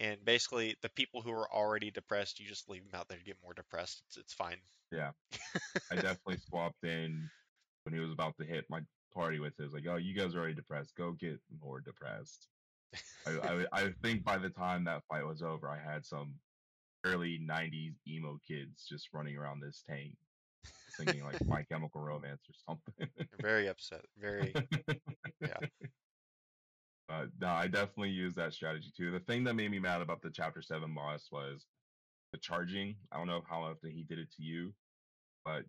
[0.00, 3.24] and basically, the people who are already depressed, you just leave them out there to
[3.24, 4.02] get more depressed.
[4.06, 4.56] It's, it's fine.
[4.90, 5.10] Yeah.
[5.90, 7.28] I definitely swapped in
[7.84, 8.80] when he was about to hit my
[9.14, 9.64] party with it.
[9.64, 10.92] Was like, oh, you guys are already depressed.
[10.96, 12.48] Go get more depressed.
[13.26, 16.34] I, I, I think by the time that fight was over, I had some
[17.04, 20.14] early 90s emo kids just running around this tank
[20.96, 23.26] singing like My Chemical Romance or something.
[23.40, 24.04] Very upset.
[24.18, 24.54] Very.
[25.40, 25.56] Yeah.
[27.12, 29.10] But no, I definitely use that strategy too.
[29.10, 31.66] The thing that made me mad about the chapter seven boss was
[32.32, 32.96] the charging.
[33.10, 34.72] I don't know how often he did it to you,
[35.44, 35.64] but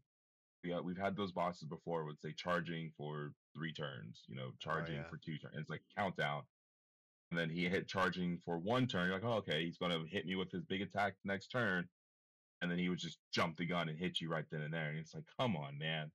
[0.70, 4.54] got, we've had those bosses before would say charging for three turns, you know, oh,
[4.60, 5.10] charging yeah.
[5.10, 5.56] for two turns.
[5.58, 6.44] It's like countdown.
[7.32, 9.08] And then he hit charging for one turn.
[9.08, 11.90] You're like, oh, okay, he's gonna hit me with his big attack next turn.
[12.62, 14.88] And then he would just jump the gun and hit you right then and there.
[14.88, 16.10] And it's like, come on, man.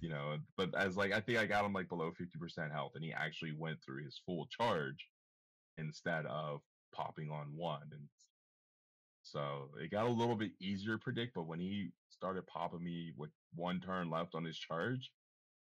[0.00, 3.04] You know, but as like I think I got him like below 50% health and
[3.04, 5.08] he actually went through his full charge
[5.76, 6.60] instead of
[6.94, 7.90] popping on one.
[7.92, 8.08] And
[9.22, 13.12] so it got a little bit easier to predict, but when he started popping me
[13.16, 15.10] with one turn left on his charge,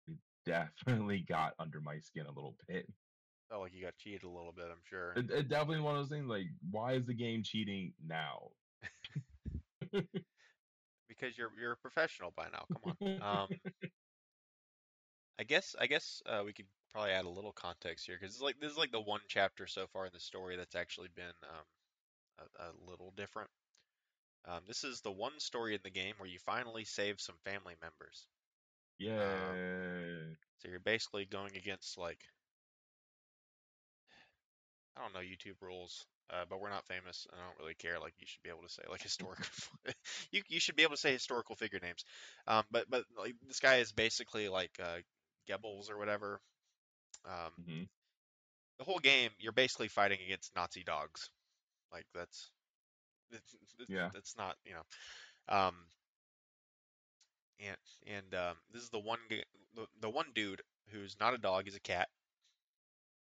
[0.06, 0.16] it
[0.46, 2.86] definitely got under my skin a little bit.
[3.48, 5.12] Felt like you got cheated a little bit, I'm sure.
[5.16, 8.50] It, it definitely one of those things like, why is the game cheating now?
[11.08, 12.66] Because you're you're a professional by now.
[12.84, 13.22] Come on.
[13.22, 13.48] Um,
[15.38, 18.60] I guess I guess uh, we could probably add a little context here because like
[18.60, 21.66] this is like the one chapter so far in the story that's actually been um,
[22.58, 23.50] a, a little different.
[24.46, 27.74] Um, this is the one story in the game where you finally save some family
[27.82, 28.26] members.
[28.98, 29.54] yeah.
[30.58, 32.20] So you're basically going against like
[34.96, 37.26] I don't know YouTube rules, uh, but we're not famous.
[37.30, 37.98] and I don't really care.
[38.00, 39.44] Like you should be able to say like historical.
[40.32, 42.04] you you should be able to say historical figure names.
[42.46, 44.98] Um, but but like this guy is basically like uh,
[45.48, 46.40] Goebbels or whatever.
[47.24, 47.84] Um, hmm
[48.78, 51.30] the whole game you're basically fighting against Nazi dogs.
[51.92, 52.50] Like that's
[53.30, 53.54] it's,
[53.88, 54.10] Yeah.
[54.14, 54.82] it's not you know.
[55.48, 55.74] Um,
[57.60, 57.76] and
[58.06, 59.18] and um, this is the one
[59.74, 61.64] the, the one dude who's not a dog.
[61.64, 62.08] He's a cat,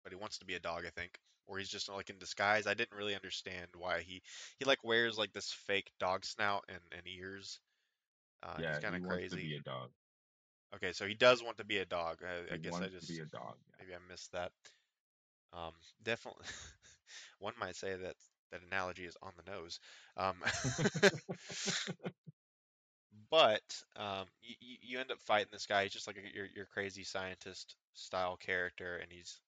[0.04, 0.84] but he wants to be a dog.
[0.86, 2.66] I think, or he's just like in disguise.
[2.66, 4.22] I didn't really understand why he
[4.58, 7.60] he like wears like this fake dog snout and, and ears.
[8.42, 8.68] Uh, yeah.
[8.68, 9.56] he's kind he of wants to be crazy.
[9.56, 9.90] a dog.
[10.74, 12.18] Okay, so he does want to be a dog.
[12.22, 13.56] I, I guess I just to be a dog.
[13.68, 13.76] Yeah.
[13.80, 14.52] maybe I missed that.
[15.52, 16.46] Um, definitely,
[17.38, 18.14] one might say that
[18.50, 19.80] that analogy is on the nose.
[20.16, 20.36] Um,
[23.30, 25.82] but um, you, you end up fighting this guy.
[25.84, 29.40] He's just like a, your your crazy scientist style character, and he's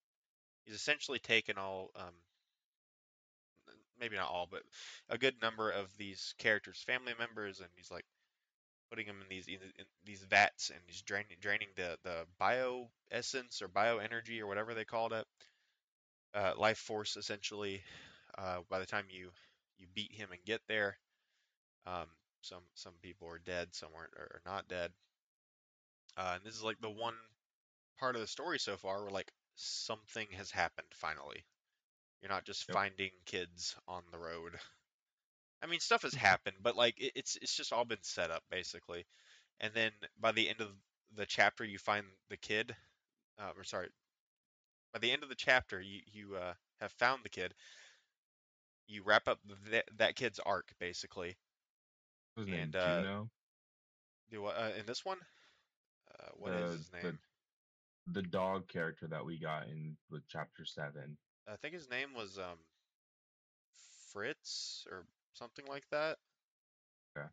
[0.65, 2.15] he's essentially taken all um,
[3.99, 4.63] maybe not all, but
[5.09, 8.05] a good number of these characters' family members, and he's like
[8.91, 12.89] putting them in these in, in these vats, and he's draining draining the the bio
[13.11, 15.27] essence or bio energy or whatever they called it,
[16.35, 17.83] uh, life force essentially.
[18.39, 19.31] Uh, by the time you
[19.79, 20.99] you beat him and get there,
[21.87, 22.07] um,
[22.43, 24.93] some some people are dead, some aren't are not dead.
[26.17, 27.15] Uh, and this is like the one
[27.99, 31.45] part of the story so far where like something has happened finally.
[32.23, 32.79] You're not just Yep.
[32.79, 34.59] finding kids on the road.
[35.65, 38.43] I mean, stuff has happened, but like it, it's it's just all been set up
[38.51, 39.07] basically.
[39.61, 40.69] And then by the end of
[41.17, 42.77] the chapter, you find the kid.
[43.39, 43.89] Uh, or sorry,
[44.93, 47.55] by the end of the chapter, you you uh, have found the kid.
[48.87, 49.39] You wrap up
[49.71, 51.35] that that kid's arc basically.
[52.35, 52.73] What's his name?
[52.77, 53.31] Uh, Juno.
[54.31, 55.19] Do uh, in this one?
[56.13, 57.19] Uh, what is The- his the- name?
[58.09, 61.17] The dog character that we got in with chapter seven.
[61.49, 62.59] I think his name was um
[64.13, 66.19] Fritz or something like that.
[67.17, 67.25] Yeah.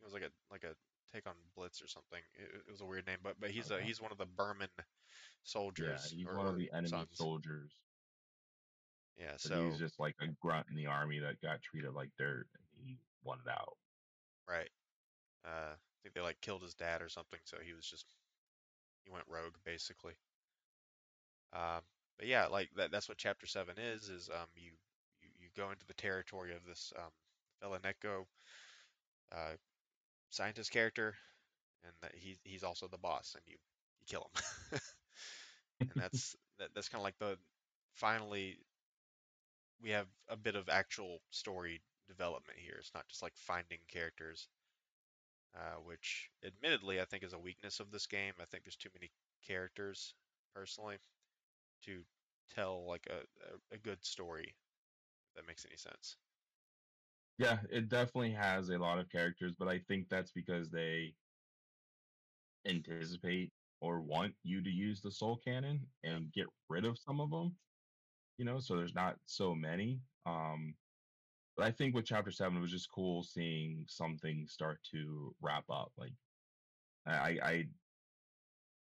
[0.00, 0.74] It was like a like a
[1.12, 2.20] take on Blitz or something.
[2.34, 4.68] It, it was a weird name, but but he's a he's one of the Berman
[5.44, 6.08] soldiers.
[6.12, 7.08] Yeah, he's one of the enemy sons.
[7.14, 7.72] soldiers.
[9.18, 12.10] Yeah, But so he's just like a grunt in the army that got treated like
[12.18, 13.76] dirt and he wanted out.
[14.48, 14.70] right.
[15.44, 18.06] Uh, I think they like killed his dad or something, so he was just
[19.04, 20.14] he went rogue basically.
[21.52, 21.82] Um,
[22.18, 24.08] but yeah, like that that's what chapter seven is.
[24.08, 24.72] Is um you
[25.22, 27.10] you, you go into the territory of this um
[27.62, 28.26] Felineko
[29.32, 29.56] uh
[30.30, 31.14] scientist character,
[31.84, 33.56] and that he's he's also the boss, and you
[34.00, 34.30] you kill
[34.72, 34.80] him.
[35.90, 37.38] and that's that, that's kind of like the
[37.94, 38.58] finally
[39.80, 42.76] we have a bit of actual story development here.
[42.78, 44.48] It's not just like finding characters,
[45.54, 48.32] uh, which admittedly I think is a weakness of this game.
[48.40, 49.10] I think there's too many
[49.46, 50.14] characters
[50.54, 50.96] personally
[51.86, 52.02] to
[52.54, 53.20] tell like a,
[53.72, 54.54] a, a good story.
[55.30, 56.16] If that makes any sense.
[57.38, 61.16] Yeah, it definitely has a lot of characters, but I think that's because they
[62.64, 67.30] anticipate or want you to use the soul cannon and get rid of some of
[67.30, 67.58] them.
[68.38, 70.02] You know, so there's not so many.
[70.26, 70.78] Um,
[71.56, 75.70] but I think with chapter seven, it was just cool seeing something start to wrap
[75.70, 75.92] up.
[75.96, 76.14] Like,
[77.06, 77.70] I, I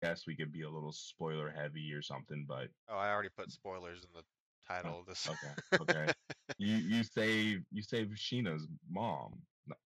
[0.02, 3.52] guess we could be a little spoiler heavy or something, but Oh, I already put
[3.52, 4.26] spoilers in the
[4.68, 5.28] title of this.
[5.28, 6.14] okay, okay.
[6.58, 9.34] you you save you save Sheena's mom,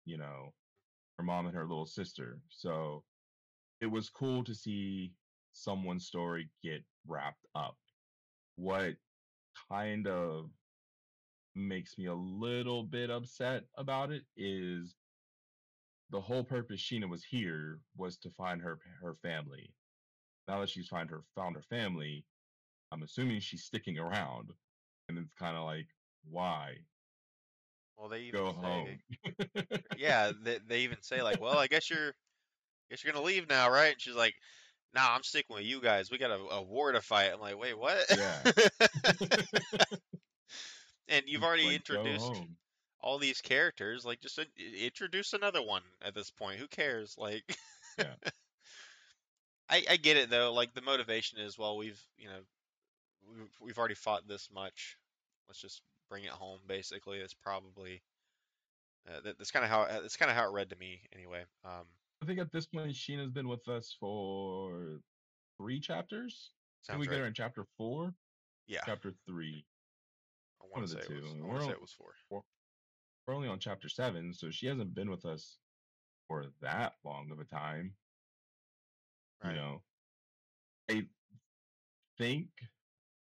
[0.05, 0.53] you know,
[1.17, 2.39] her mom and her little sister.
[2.49, 3.03] So
[3.81, 5.11] it was cool to see
[5.53, 7.77] someone's story get wrapped up.
[8.55, 8.95] What
[9.69, 10.49] kind of
[11.55, 14.95] makes me a little bit upset about it is
[16.11, 19.71] the whole purpose Sheena was here was to find her her family.
[20.47, 22.25] Now that she's find her found her family,
[22.91, 24.49] I'm assuming she's sticking around.
[25.09, 25.87] And it's kind of like,
[26.29, 26.75] why?
[27.97, 28.87] Well, they even Go say, home.
[29.97, 32.13] yeah, they, they even say like, well, I guess you're,
[32.89, 33.93] guess you're gonna leave now, right?
[33.93, 34.33] And she's like,
[34.95, 36.09] Nah, I'm sticking with you guys.
[36.09, 37.31] We got a, a war to fight.
[37.33, 38.05] I'm like, wait, what?
[38.17, 38.39] Yeah.
[41.09, 42.31] and you've already Like, introduced
[43.01, 44.05] all these characters.
[44.05, 44.45] Like, just in-
[44.81, 46.59] introduce another one at this point.
[46.59, 47.15] Who cares?
[47.17, 47.43] Like,
[47.99, 48.13] Yeah.
[49.69, 50.53] I, I get it though.
[50.53, 52.39] Like the motivation is, well, we've you know,
[53.27, 54.97] we've, we've already fought this much.
[55.47, 56.59] Let's just bring it home.
[56.67, 58.01] Basically, it's probably
[59.07, 61.43] uh, that, that's kind of how that's kind of how it read to me anyway.
[61.63, 61.85] Um,
[62.21, 64.99] I think at this point, Sheena's been with us for
[65.57, 66.51] three chapters.
[66.89, 68.13] Can we get her in chapter four?
[68.67, 69.65] Yeah, Chapter three.
[70.61, 71.31] I one want of to the say it was.
[71.33, 71.43] two.
[71.43, 72.43] I We're say it was four.
[73.27, 75.57] We're only on chapter seven, so she hasn't been with us
[76.27, 77.93] for that long of a time.
[79.43, 79.51] Right.
[79.51, 79.81] You know,
[80.89, 81.05] I
[82.17, 82.47] think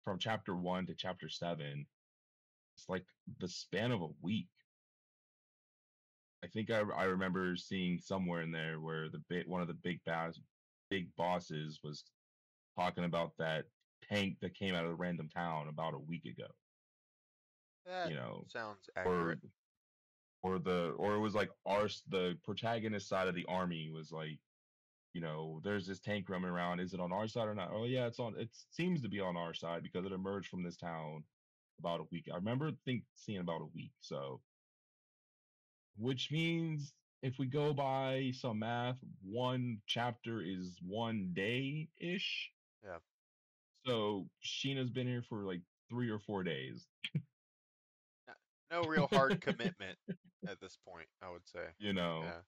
[0.03, 1.85] from chapter one to chapter seven,
[2.75, 3.05] it's like
[3.39, 4.47] the span of a week.
[6.43, 9.75] I think I, I remember seeing somewhere in there where the big one of the
[9.75, 10.39] big bass
[10.89, 12.03] big bosses was
[12.77, 13.65] talking about that
[14.09, 16.47] tank that came out of a random town about a week ago.
[17.85, 19.39] That You know, sounds or accurate.
[20.43, 24.39] or the or it was like our the protagonist side of the army was like
[25.13, 27.85] you know there's this tank roaming around is it on our side or not oh
[27.85, 30.77] yeah it's on it seems to be on our side because it emerged from this
[30.77, 31.23] town
[31.79, 34.39] about a week i remember think seeing about a week so
[35.97, 42.49] which means if we go by some math one chapter is one day ish
[42.83, 42.97] Yeah.
[43.85, 46.87] so sheena's been here for like three or four days.
[48.71, 49.97] No real hard commitment
[50.47, 51.65] at this point, I would say.
[51.79, 52.21] You know.
[52.23, 52.39] Yeah.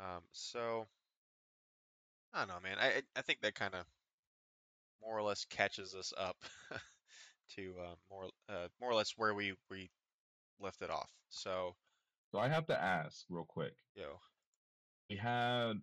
[0.00, 0.88] Um, so
[2.32, 2.78] I don't know, man.
[2.80, 3.86] I I- think that kind of
[5.00, 6.44] more or less catches us up
[7.50, 9.90] to uh, more uh, more or less where we we
[10.60, 11.12] left it off.
[11.30, 11.76] So
[12.32, 13.84] So I have to ask real quick.
[13.94, 14.20] yo,
[15.10, 15.82] We had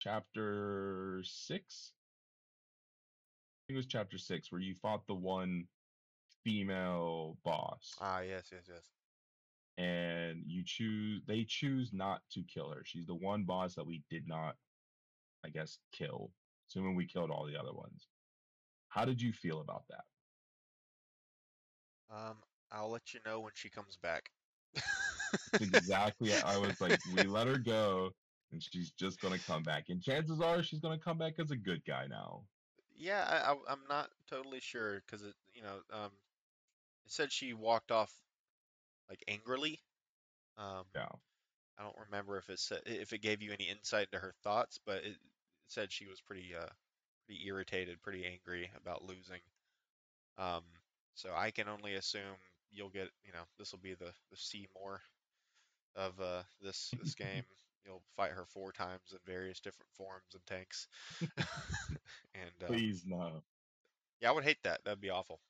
[0.00, 1.94] chapter six.
[3.52, 5.68] I think it was chapter six where you fought the one
[6.44, 7.94] female boss.
[7.98, 8.97] ah yes yes yes.
[9.78, 12.84] And you choose they choose not to kill her.
[12.84, 14.56] She's the one boss that we did not,
[15.44, 16.32] I guess, kill.
[16.68, 18.08] Assuming we killed all the other ones.
[18.88, 20.04] How did you feel about that?
[22.10, 24.32] Um, I'll let you know when she comes back.
[25.60, 28.10] Exactly I was like, we let her go
[28.52, 29.86] and she's just gonna come back.
[29.90, 32.44] And chances are she's gonna come back as a good guy now.
[32.96, 36.12] Yeah, I, I I'm not totally sure because it you know um
[37.06, 38.27] it said she walked off
[39.08, 39.80] like angrily.
[40.56, 41.08] Um, Yeah.
[41.78, 44.78] I don't remember if it said if it gave you any insight into her thoughts,
[44.84, 45.16] but it, it
[45.68, 46.66] said she was pretty uh
[47.26, 49.40] pretty irritated, pretty angry about losing.
[50.38, 50.64] Um,
[51.14, 52.36] so I can only assume
[52.70, 55.00] you'll get you know this will be the the Seymour
[55.96, 57.44] of uh this this game.
[57.86, 60.88] You'll fight her four times in various different forms and tanks.
[61.38, 63.42] and uh, Please no.
[64.20, 64.80] yeah, I would hate that.
[64.84, 65.40] That'd be awful.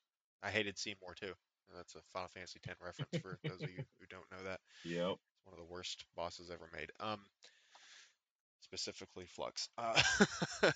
[0.41, 1.33] I hated Seymour too.
[1.69, 4.59] And that's a Final Fantasy X reference for those of you who don't know that.
[4.85, 5.17] Yep.
[5.17, 6.91] It's one of the worst bosses ever made.
[6.99, 7.19] Um,
[8.61, 9.69] specifically Flux.
[9.77, 10.01] Uh,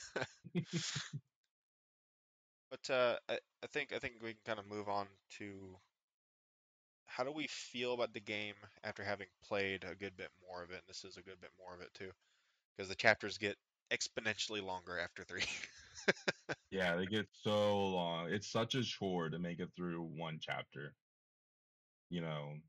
[2.71, 5.07] but uh, I, I think I think we can kind of move on
[5.39, 5.77] to
[7.05, 10.71] how do we feel about the game after having played a good bit more of
[10.71, 10.75] it.
[10.79, 12.09] And this is a good bit more of it too,
[12.75, 13.55] because the chapters get
[13.91, 15.43] exponentially longer after three.
[16.71, 18.31] Yeah, they get so long.
[18.31, 20.95] It's such a chore to make it through one chapter.
[22.09, 22.59] You know,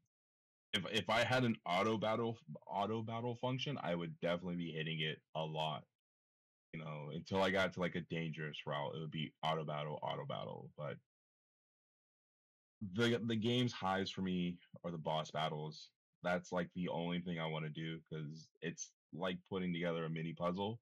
[0.72, 5.00] if if I had an auto battle auto battle function, I would definitely be hitting
[5.00, 5.86] it a lot.
[6.74, 9.98] You know, until I got to like a dangerous route, it would be auto battle,
[10.02, 10.72] auto battle.
[10.76, 10.98] But
[12.80, 15.90] the the game's highs for me are the boss battles.
[16.22, 20.10] That's like the only thing I want to do because it's like putting together a
[20.10, 20.80] mini puzzle.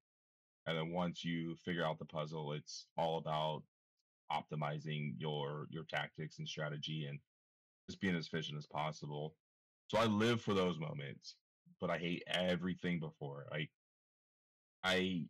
[0.65, 3.63] And then once you figure out the puzzle, it's all about
[4.31, 7.19] optimizing your your tactics and strategy and
[7.89, 9.35] just being as efficient as possible.
[9.89, 11.35] So I live for those moments,
[11.79, 13.45] but I hate everything before.
[13.51, 13.71] Like
[14.83, 15.27] I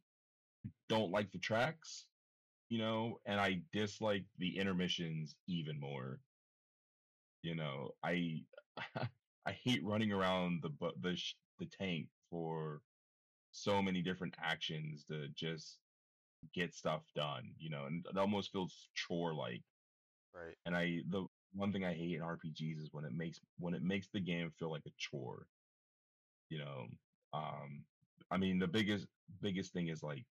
[0.90, 2.06] don't like the tracks,
[2.70, 6.22] you know, and I dislike the intermissions even more.
[7.42, 8.46] You know, I
[9.46, 10.70] I hate running around the
[11.00, 11.22] the
[11.60, 12.82] the tank for
[13.54, 15.80] so many different actions to just
[16.54, 19.64] get stuff done, you know, and it almost feels chore like.
[20.34, 20.58] right.
[20.66, 23.84] And I the one thing I hate in RPGs is when it makes when it
[23.84, 25.48] makes the game feel like a chore.
[26.50, 26.88] You know,
[27.34, 27.86] um
[28.32, 29.08] I mean the biggest
[29.42, 30.26] biggest thing is like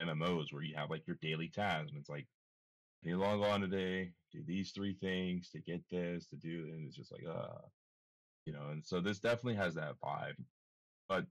[0.00, 2.28] MMOs where you have like your daily tasks and it's like
[3.02, 6.96] you log on today, do these three things to get this, to do and it's
[6.96, 7.68] just like uh
[8.46, 10.44] you know, and so this definitely has that vibe.
[11.08, 11.26] But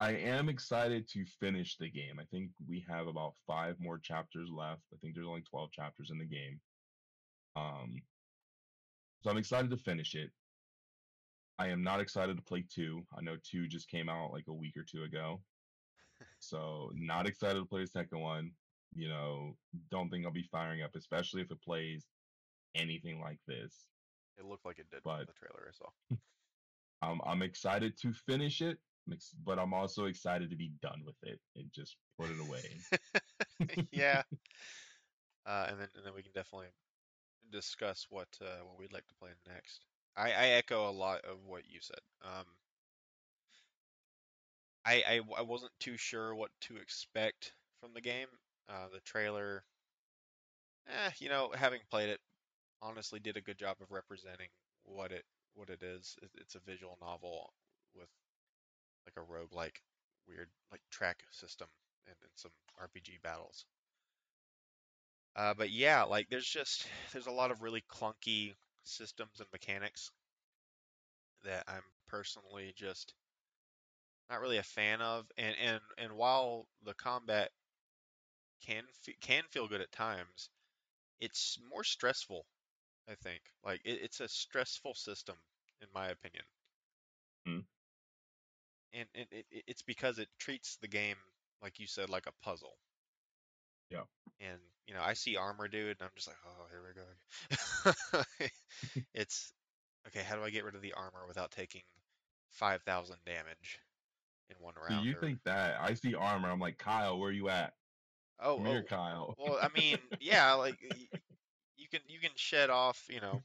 [0.00, 2.18] I am excited to finish the game.
[2.18, 4.82] I think we have about five more chapters left.
[4.92, 6.58] I think there's only 12 chapters in the game.
[7.54, 7.96] Um,
[9.22, 10.30] so I'm excited to finish it.
[11.58, 13.02] I am not excited to play two.
[13.16, 15.42] I know two just came out like a week or two ago.
[16.38, 18.52] So not excited to play the second one.
[18.94, 19.56] You know,
[19.90, 22.06] don't think I'll be firing up, especially if it plays
[22.74, 23.74] anything like this.
[24.38, 26.16] It looked like it did But- the trailer I saw.
[27.02, 28.76] Um, I'm excited to finish it,
[29.12, 32.86] ex- but I'm also excited to be done with it and just put it away.
[33.92, 34.22] yeah.
[35.46, 36.68] Uh, and then and then we can definitely
[37.50, 39.86] discuss what uh, what we'd like to play next.
[40.16, 42.00] I, I echo a lot of what you said.
[42.22, 42.46] Um,
[44.84, 48.28] I, I I wasn't too sure what to expect from the game.
[48.68, 49.64] Uh, the trailer,
[50.88, 52.20] eh, you know, having played it,
[52.82, 54.48] honestly did a good job of representing
[54.84, 56.16] what it what it is.
[56.36, 57.52] It's a visual novel
[57.94, 58.10] with
[59.06, 59.78] like a roguelike
[60.26, 61.68] weird like track system
[62.06, 63.64] and, and some RPG battles.
[65.36, 70.10] Uh, but yeah, like there's just there's a lot of really clunky systems and mechanics
[71.44, 73.14] that I'm personally just
[74.30, 75.30] not really a fan of.
[75.36, 77.50] And and and while the combat
[78.62, 78.84] can
[79.20, 80.48] can feel good at times,
[81.20, 82.46] it's more stressful.
[83.08, 85.36] I think like it, it's a stressful system
[85.82, 86.44] in my opinion.
[87.46, 87.60] Hmm.
[88.92, 91.16] And, it, it- it's because it treats the game
[91.62, 92.76] like you said like a puzzle
[93.90, 94.02] Yeah.
[94.40, 98.46] And you know, I see armor dude, and I'm just like, oh, here we go.
[99.14, 99.52] it's
[100.08, 100.24] okay.
[100.24, 101.82] How do I get rid of the armor without taking
[102.50, 103.78] five thousand damage
[104.48, 105.04] in one round?
[105.04, 106.50] you or- think that I see armor?
[106.50, 107.72] I'm like, Kyle, where are you at?
[108.42, 109.34] Oh, Come here, oh, Kyle.
[109.38, 110.78] Oh, well, I mean, yeah, like
[111.76, 113.42] you can you can shed off, you know,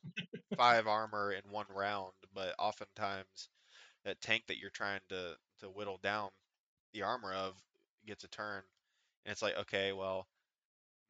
[0.57, 3.49] five armor in one round, but oftentimes
[4.05, 6.29] that tank that you're trying to to whittle down
[6.93, 7.55] the armor of
[8.05, 8.61] gets a turn,
[9.25, 10.27] and it's like, okay, well,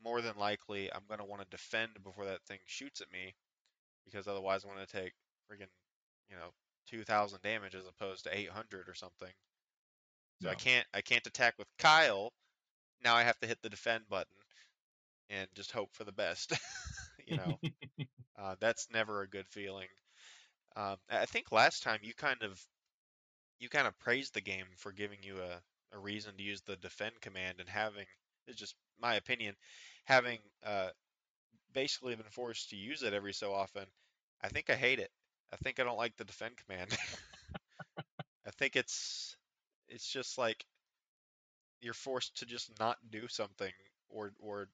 [0.04, 3.36] more than likely I'm gonna want to defend before that thing shoots at me,
[4.06, 5.14] because otherwise I'm gonna take
[5.50, 5.68] friggin',
[6.30, 6.52] you know,
[6.88, 9.32] 2,000 damage as opposed to 800 or something.
[10.42, 12.34] So I can't I can't attack with Kyle.
[13.04, 14.36] Now I have to hit the defend button
[15.30, 16.54] and just hope for the best.
[17.28, 17.60] you know,
[18.40, 19.88] uh, that's never a good feeling.
[20.76, 22.62] Um, I think last time you kind of
[23.60, 26.76] you kind of praise the game for giving you a, a reason to use the
[26.78, 28.06] defend command and having
[28.48, 29.56] it's just my opinion
[30.06, 30.90] having uh,
[31.74, 33.86] basically been forced to use it every so often.
[34.44, 35.12] I think I hate it.
[35.52, 36.98] I think I don't like the defend command.
[38.48, 39.36] I think it's
[39.88, 40.66] it's just like
[41.82, 43.72] you're forced to just not do something
[44.10, 44.68] or or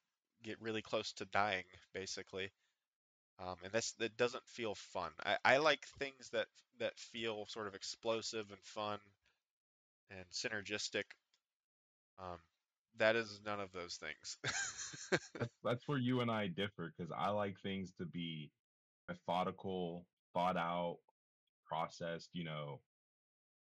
[0.43, 1.63] get really close to dying
[1.93, 2.51] basically
[3.39, 6.47] um, and that's that doesn't feel fun I, I like things that
[6.79, 8.99] that feel sort of explosive and fun
[10.09, 11.03] and synergistic
[12.19, 12.37] um,
[12.97, 14.37] that is none of those things
[15.39, 18.51] That's, that's where you and I differ because I like things to be
[19.07, 20.97] methodical, thought out,
[21.65, 22.79] processed, you know,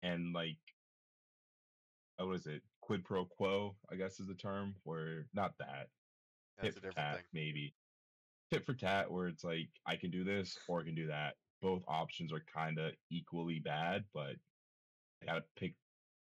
[0.01, 0.57] and like,
[2.19, 2.61] uh, what is it?
[2.81, 5.87] Quid pro quo, I guess is the term, where not that,
[6.57, 7.73] that's tit a different tat, thing maybe.
[8.51, 11.37] Tit for tat, where it's like, I can do this or I can do that.
[11.61, 14.37] Both options are kind of equally bad, but
[15.21, 15.75] I gotta pick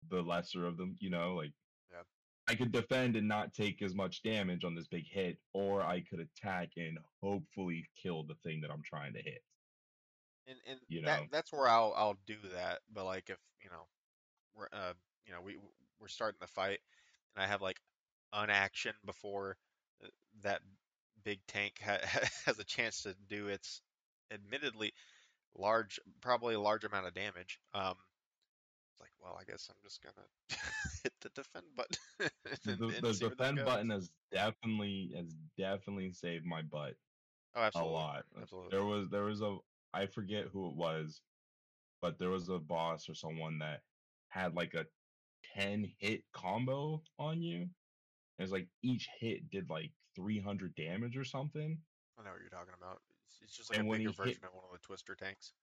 [0.09, 1.53] the lesser of them, you know, like
[1.91, 2.03] Yeah.
[2.47, 6.01] I could defend and not take as much damage on this big hit, or I
[6.01, 9.43] could attack and hopefully kill the thing that I'm trying to hit.
[10.47, 11.27] and and You that know.
[11.31, 12.81] that's where I'll I'll do that.
[12.91, 13.87] But like if you know
[14.55, 14.93] we're uh
[15.25, 15.57] you know we
[15.99, 16.81] we're starting the fight
[17.35, 17.81] and I have like
[18.33, 19.57] an action before
[20.03, 20.07] uh,
[20.41, 20.61] that
[21.25, 21.99] big tank ha-
[22.45, 23.81] has a chance to do its
[24.31, 24.93] admittedly
[25.55, 27.59] large probably a large amount of damage.
[27.73, 27.95] Um,
[28.91, 30.27] it's like well I guess I'm just gonna
[31.03, 32.31] hit the defend button and,
[32.79, 36.95] The, and the defend button has definitely has definitely saved my butt
[37.55, 37.91] Oh, absolutely.
[37.91, 38.25] a lot.
[38.41, 38.71] absolutely.
[38.71, 39.57] There was there was a
[39.93, 41.21] I forget who it was,
[42.01, 43.81] but there was a boss or someone that
[44.29, 44.85] had like a
[45.53, 47.69] 10 hit combo on you.
[48.39, 51.77] It's like each hit did like 300 damage or something.
[52.19, 53.01] I know what you're talking about.
[53.29, 54.85] It's, it's just like And a when bigger he hit- version of one of the
[54.85, 55.53] Twister tanks.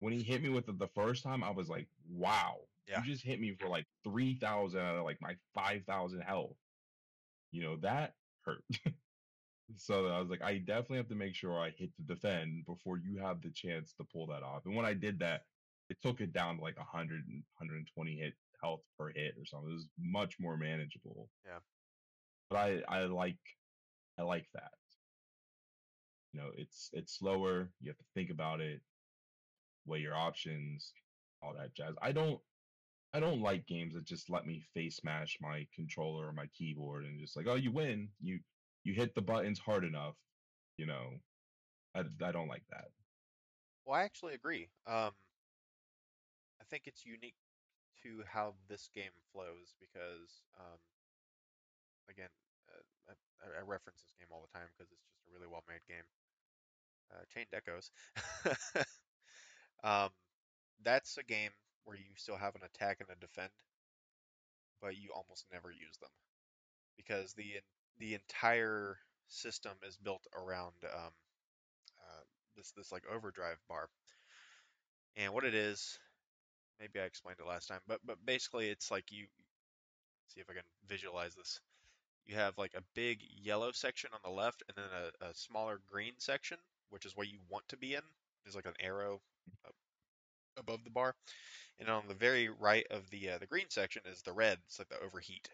[0.00, 2.56] When he hit me with it the first time, I was like, wow,
[2.88, 3.02] Yeah.
[3.04, 6.56] you just hit me for like 3,000 out of like my 5,000 health.
[7.52, 8.14] You know, that
[8.46, 8.64] hurt.
[9.76, 12.98] so I was like, I definitely have to make sure I hit the defend before
[12.98, 14.62] you have the chance to pull that off.
[14.64, 15.42] And when I did that,
[15.90, 19.70] it took it down to like 100 and 120 hit health per hit or something.
[19.70, 21.28] It was much more manageable.
[21.44, 21.58] Yeah.
[22.50, 23.38] But I I like
[24.18, 24.72] I like that.
[26.32, 27.72] You know, it's it's slower.
[27.80, 28.82] You have to think about it,
[29.86, 30.92] weigh your options,
[31.42, 31.94] all that jazz.
[32.02, 32.40] I don't
[33.12, 37.04] I don't like games that just let me face smash my controller or my keyboard
[37.04, 38.10] and just like, oh, you win.
[38.20, 38.40] You
[38.84, 40.16] you hit the buttons hard enough.
[40.76, 41.20] You know,
[41.94, 42.88] I I don't like that.
[43.84, 44.70] Well, I actually agree.
[44.86, 45.12] Um,
[46.60, 47.36] I think it's unique
[48.02, 50.78] to how this game flows because, um,
[52.10, 52.30] again,
[52.68, 55.82] uh, I, I reference this game all the time because it's just a really well-made
[55.88, 56.04] game.
[57.10, 57.90] Uh, Chained Echoes.
[59.84, 60.10] um,
[60.84, 61.50] that's a game
[61.84, 63.50] where you still have an attack and a defend,
[64.80, 66.10] but you almost never use them
[66.96, 67.54] because the
[67.98, 71.12] the entire system is built around um,
[72.00, 72.22] uh,
[72.56, 73.88] this this like overdrive bar.
[75.16, 75.98] And what it is,
[76.80, 79.26] maybe I explained it last time, but but basically it's like you
[80.28, 81.60] see if I can visualize this.
[82.30, 84.84] You have like a big yellow section on the left, and then
[85.20, 86.58] a, a smaller green section,
[86.90, 88.02] which is where you want to be in.
[88.44, 89.20] There's like an arrow
[90.56, 91.16] above the bar,
[91.80, 94.58] and on the very right of the uh, the green section is the red.
[94.66, 95.48] It's like the overheat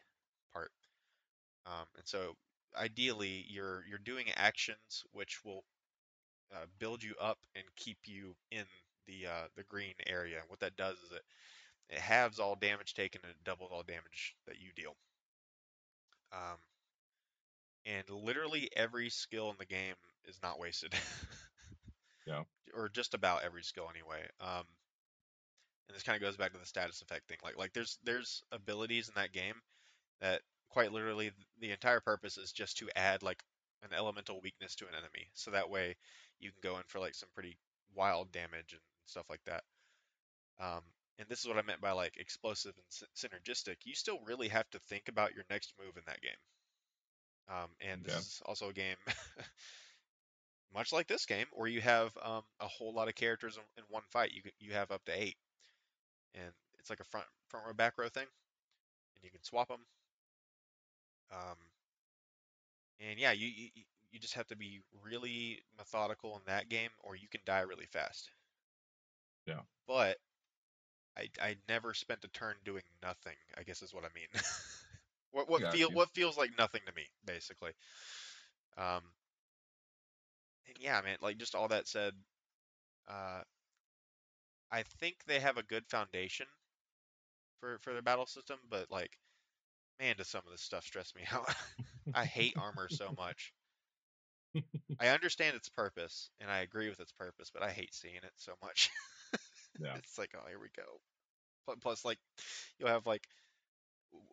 [0.53, 0.71] part.
[1.65, 2.37] Um, and so
[2.77, 5.65] ideally, you're you're doing actions which will
[6.55, 8.65] uh, build you up and keep you in
[9.07, 10.43] the uh, the green area.
[10.49, 11.23] What that does is it
[11.89, 14.95] it halves all damage taken and it doubles all damage that you deal.
[16.37, 16.59] Um,
[17.87, 19.95] and literally every skill in the game
[20.27, 20.95] is not wasted.
[22.27, 22.43] Yeah.
[22.75, 24.29] Or just about every skill anyway.
[24.41, 24.65] Um,
[25.89, 27.39] and this kind of goes back to the status effect thing.
[27.43, 29.55] Like like there's there's abilities in that game
[30.21, 31.31] that quite literally
[31.61, 33.43] the entire purpose is just to add like
[33.83, 35.97] an elemental weakness to an enemy, so that way
[36.41, 37.57] you can go in for like some pretty
[37.95, 39.63] wild damage and stuff like that.
[40.61, 40.83] Um,
[41.19, 43.77] and this is what I meant by like explosive and synergistic.
[43.85, 46.39] You still really have to think about your next move in that game.
[47.49, 48.21] Um, and this Yeah.
[48.21, 48.97] is also a game,
[50.73, 53.85] much like this game, where you have um, a whole lot of characters in, in
[53.89, 54.33] one fight.
[54.33, 55.37] You you have up to eight,
[56.35, 58.27] and it's like a front front row back row thing,
[59.17, 59.81] and you can swap them.
[61.31, 61.57] Um,
[63.01, 63.71] and yeah, you, you
[64.11, 67.87] you just have to be really methodical in that game, or you can die really
[67.87, 68.31] fast.
[69.47, 69.63] Yeah.
[69.87, 70.19] But
[71.17, 73.37] I I never spent a turn doing nothing.
[73.57, 74.29] I guess is what I mean.
[75.33, 75.95] what what Got feel you.
[75.95, 77.73] what feels like nothing to me, basically.
[78.77, 79.13] Um.
[80.67, 82.15] And yeah, man, like just all that said,
[83.09, 83.43] uh,
[84.71, 86.47] I think they have a good foundation
[87.61, 89.19] for for their battle system, but like,
[90.01, 91.55] man, does some of this stuff stress me out.
[92.15, 93.55] I hate armor so much.
[94.99, 98.33] I understand its purpose and I agree with its purpose, but I hate seeing it
[98.37, 98.91] so much.
[99.81, 99.95] Yeah.
[99.97, 101.77] It's like, oh, here we go.
[101.81, 102.19] Plus, like,
[102.79, 103.27] you'll have like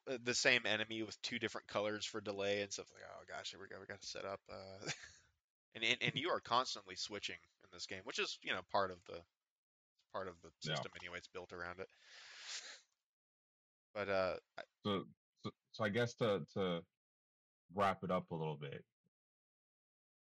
[0.10, 2.88] uh, the same enemy with two different colors for delay and stuff.
[2.94, 3.76] Like, oh gosh, here we go.
[3.80, 4.40] We got to set up.
[4.52, 4.90] Uh...
[5.76, 8.91] and, and and you are constantly switching in this game, which is you know part
[8.91, 9.20] of the
[10.14, 10.76] part of the Yeah.
[10.76, 11.18] system anyway.
[11.18, 11.88] It's built around it.
[13.94, 15.06] But uh, I- So,
[15.44, 16.82] so, so I guess to to
[17.74, 18.84] wrap it up a little bit.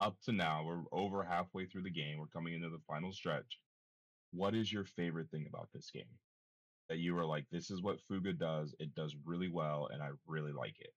[0.01, 2.19] Up to now, we're over halfway through the game.
[2.19, 3.59] We're coming into the final stretch.
[4.33, 6.05] What is your favorite thing about this game?
[6.89, 8.75] That you were like, this is what Fuga does.
[8.79, 10.95] It does really well, and I really like it.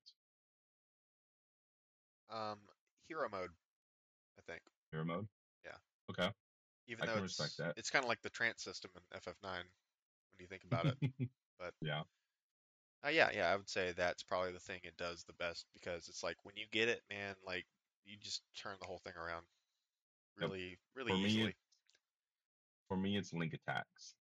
[2.30, 2.60] um,
[3.08, 3.49] hero mode,
[4.38, 4.62] I think.
[4.91, 5.28] Hero mode.
[5.66, 5.72] Yeah.
[6.10, 6.32] Okay.
[6.88, 7.74] Even I though it's respect that.
[7.78, 10.98] it's kind of like the trance system in FF9 when you think about it.
[11.60, 12.02] But- yeah,
[13.06, 16.08] Uh, yeah, yeah, I would say that's probably the thing it does the best because
[16.08, 17.66] it's like when you get it, man, like
[18.03, 19.44] you just turn the whole thing around
[20.40, 20.49] Yep.
[20.49, 21.49] really, really For easily.
[21.49, 21.56] it-
[22.91, 24.15] for me, it's link attacks.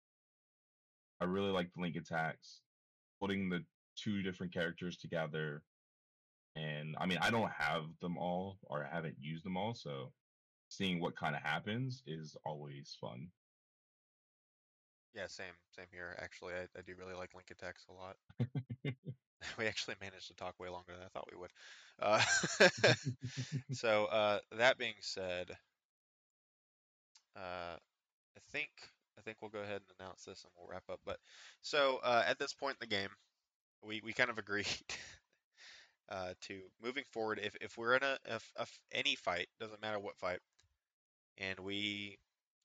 [1.21, 2.61] I really like the link attacks,
[3.21, 3.65] putting the
[3.97, 5.65] two different characters together.
[6.55, 10.13] And I mean, I don't have them all or I haven't used them all, so
[10.69, 13.27] seeing what kind of happens is always fun.
[15.17, 16.17] Yeah, same, same here.
[16.23, 18.17] Actually, I, I do really like link attacks a lot.
[19.59, 21.51] we actually managed to talk way longer than I thought we would.
[22.01, 22.23] Uh,
[23.73, 25.51] so uh, that being said,
[27.35, 27.77] uh,
[28.37, 28.71] I think
[29.19, 31.01] I think we'll go ahead and announce this and we'll wrap up.
[31.05, 31.19] But
[31.63, 33.11] so uh, at this point in the game,
[33.83, 34.67] we, we kind of agreed
[36.09, 37.41] uh, to moving forward.
[37.43, 40.41] If if we're in a if, if any fight, doesn't matter what fight,
[41.39, 42.19] and we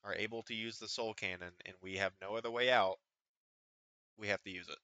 [0.04, 2.98] are able to use the soul cannon and we have no other way out,
[4.18, 4.78] we have to use it.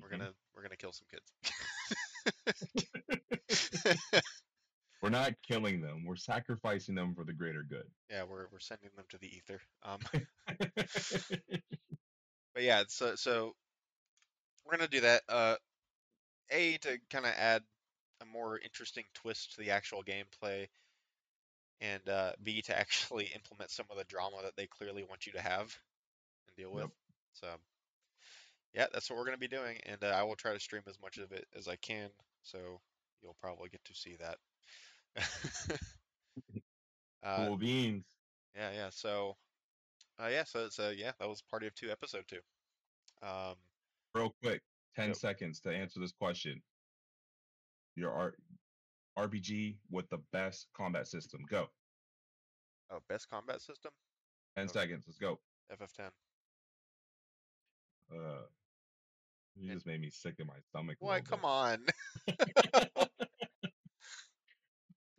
[0.00, 0.18] We're Mhm.
[0.18, 1.32] gonna we're gonna kill some kids.
[5.06, 6.04] We're not killing them.
[6.04, 7.86] We're sacrificing them for the greater good.
[8.10, 9.60] yeah, we're we're sending them to the ether.
[9.84, 10.00] Um,
[12.54, 13.54] but yeah, so so
[14.64, 15.22] we're gonna do that.
[15.28, 15.54] Uh,
[16.50, 17.62] a to kind of add
[18.20, 20.66] a more interesting twist to the actual gameplay,
[21.80, 25.34] and uh, B to actually implement some of the drama that they clearly want you
[25.34, 25.78] to have
[26.48, 26.82] and deal with.
[26.82, 26.90] Yep.
[27.34, 27.46] So
[28.74, 31.00] yeah, that's what we're gonna be doing, and uh, I will try to stream as
[31.00, 32.08] much of it as I can.
[32.42, 32.80] So
[33.22, 34.38] you'll probably get to see that.
[37.24, 38.04] uh, cool beans.
[38.54, 38.88] yeah, yeah.
[38.90, 39.36] So,
[40.22, 40.44] uh, yeah.
[40.44, 42.40] So, so yeah, that was party of two, episode two.
[43.26, 43.54] Um,
[44.14, 44.62] Real quick,
[44.96, 45.16] 10 Yep.
[45.16, 46.62] seconds to answer this question.
[47.96, 48.34] Your R-
[49.18, 51.40] RPG with the best combat system.
[51.48, 51.66] Go.
[52.90, 53.90] oh, best combat system,
[54.56, 54.72] 10 Okay.
[54.80, 55.04] seconds.
[55.06, 55.38] Let's go.
[55.72, 56.10] FF10.
[58.12, 58.46] Uh,
[59.56, 60.96] you And- just made me sick in my stomach.
[61.00, 61.20] Why?
[61.22, 61.84] Come on.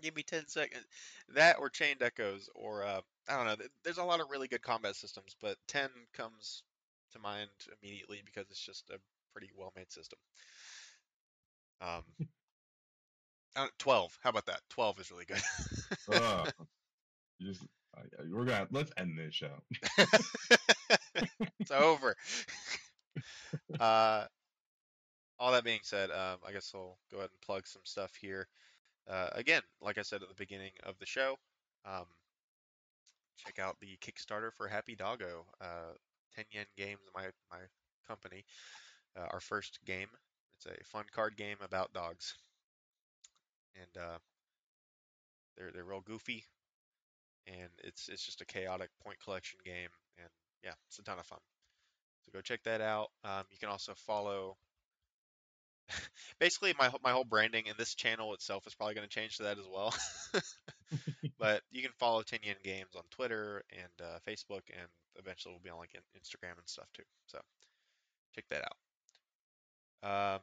[0.01, 0.83] Give me 10 seconds.
[1.35, 3.65] That or Chained Echoes, or uh, I don't know.
[3.83, 6.63] There's a lot of really good combat systems, but 10 comes
[7.13, 7.49] to mind
[7.81, 8.99] immediately because it's just a
[9.33, 10.19] pretty well-made system.
[11.81, 12.03] Um,
[13.55, 14.17] uh, 12.
[14.23, 14.61] How about that?
[14.69, 15.41] 12 is really good.
[17.39, 17.63] You just,
[18.29, 19.63] we're gonna let's end this show.
[21.59, 22.15] it's over.
[23.79, 24.25] uh,
[25.39, 28.47] all that being said, um, I guess I'll go ahead and plug some stuff here.
[29.09, 31.37] Uh, again, like I said at the beginning of the show,
[31.85, 32.05] um,
[33.37, 35.45] check out the Kickstarter for Happy Doggo.
[35.61, 35.93] Uh,
[36.35, 37.59] 10 Yen Games, my my
[38.07, 38.43] company,
[39.17, 40.07] uh, our first game.
[40.57, 42.35] It's a fun card game about dogs,
[43.75, 44.17] and uh,
[45.57, 46.43] they're they're real goofy,
[47.47, 50.29] and it's it's just a chaotic point collection game, and
[50.63, 51.39] yeah, it's a ton of fun.
[52.25, 53.09] So go check that out.
[53.23, 54.57] Um, you can also follow
[56.39, 59.43] basically my my whole branding and this channel itself is probably going to change to
[59.43, 59.93] that as well.
[61.39, 64.87] but you can follow Tinian Games on Twitter and uh, Facebook, and
[65.17, 67.03] eventually we'll be on like Instagram and stuff too.
[67.27, 67.39] So
[68.35, 70.35] check that out.
[70.35, 70.41] Um,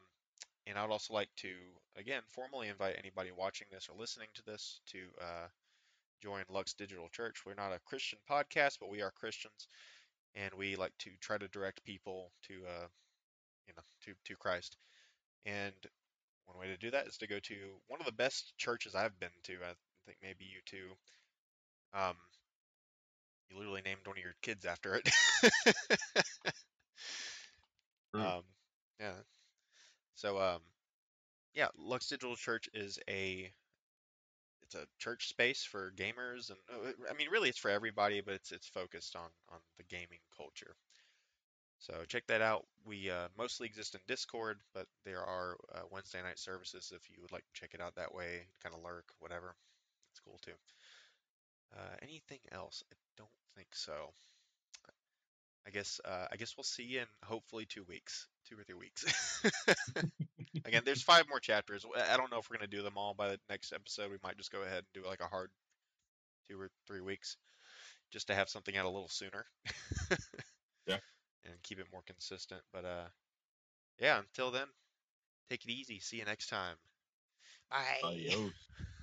[0.67, 1.49] and I'd also like to
[1.97, 5.47] again formally invite anybody watching this or listening to this to uh,
[6.21, 7.43] join Lux Digital Church.
[7.45, 9.67] We're not a Christian podcast, but we are Christians,
[10.33, 12.87] and we like to try to direct people to uh,
[13.67, 14.77] you know to to Christ.
[15.45, 15.73] And
[16.45, 17.55] one way to do that is to go to
[17.87, 19.53] one of the best churches I've been to.
[19.53, 19.73] I
[20.05, 20.95] think maybe you too.
[21.93, 22.15] Um,
[23.49, 25.09] you literally named one of your kids after it.
[28.13, 28.43] um,
[28.99, 29.13] yeah.
[30.15, 30.61] So um,
[31.53, 33.51] yeah, Lux Digital Church is a
[34.63, 38.33] it's a church space for gamers, and uh, I mean, really, it's for everybody, but
[38.33, 40.75] it's it's focused on on the gaming culture.
[41.79, 42.65] So check that out.
[42.85, 47.21] We uh, mostly exist in Discord, but there are uh, Wednesday night services if you
[47.21, 49.55] would like to check it out that way, kind of lurk, whatever.
[50.11, 50.53] It's cool too.
[51.75, 52.83] Uh, anything else?
[52.91, 54.13] I don't think so.
[55.67, 58.75] I guess uh, I guess we'll see you in hopefully two weeks, two or three
[58.75, 59.43] weeks.
[60.65, 61.85] Again, there's five more chapters.
[62.09, 64.11] I don't know if we're gonna do them all by the next episode.
[64.11, 65.49] We might just go ahead and do like a hard
[66.49, 67.37] two or three weeks,
[68.11, 69.45] just to have something out a little sooner.
[70.87, 70.97] yeah.
[71.45, 72.61] And keep it more consistent.
[72.73, 73.05] But uh,
[73.99, 74.19] yeah.
[74.19, 74.67] Until then,
[75.49, 75.99] take it easy.
[75.99, 76.77] See you next time.
[77.69, 78.03] Bye.
[78.03, 78.69] Adios.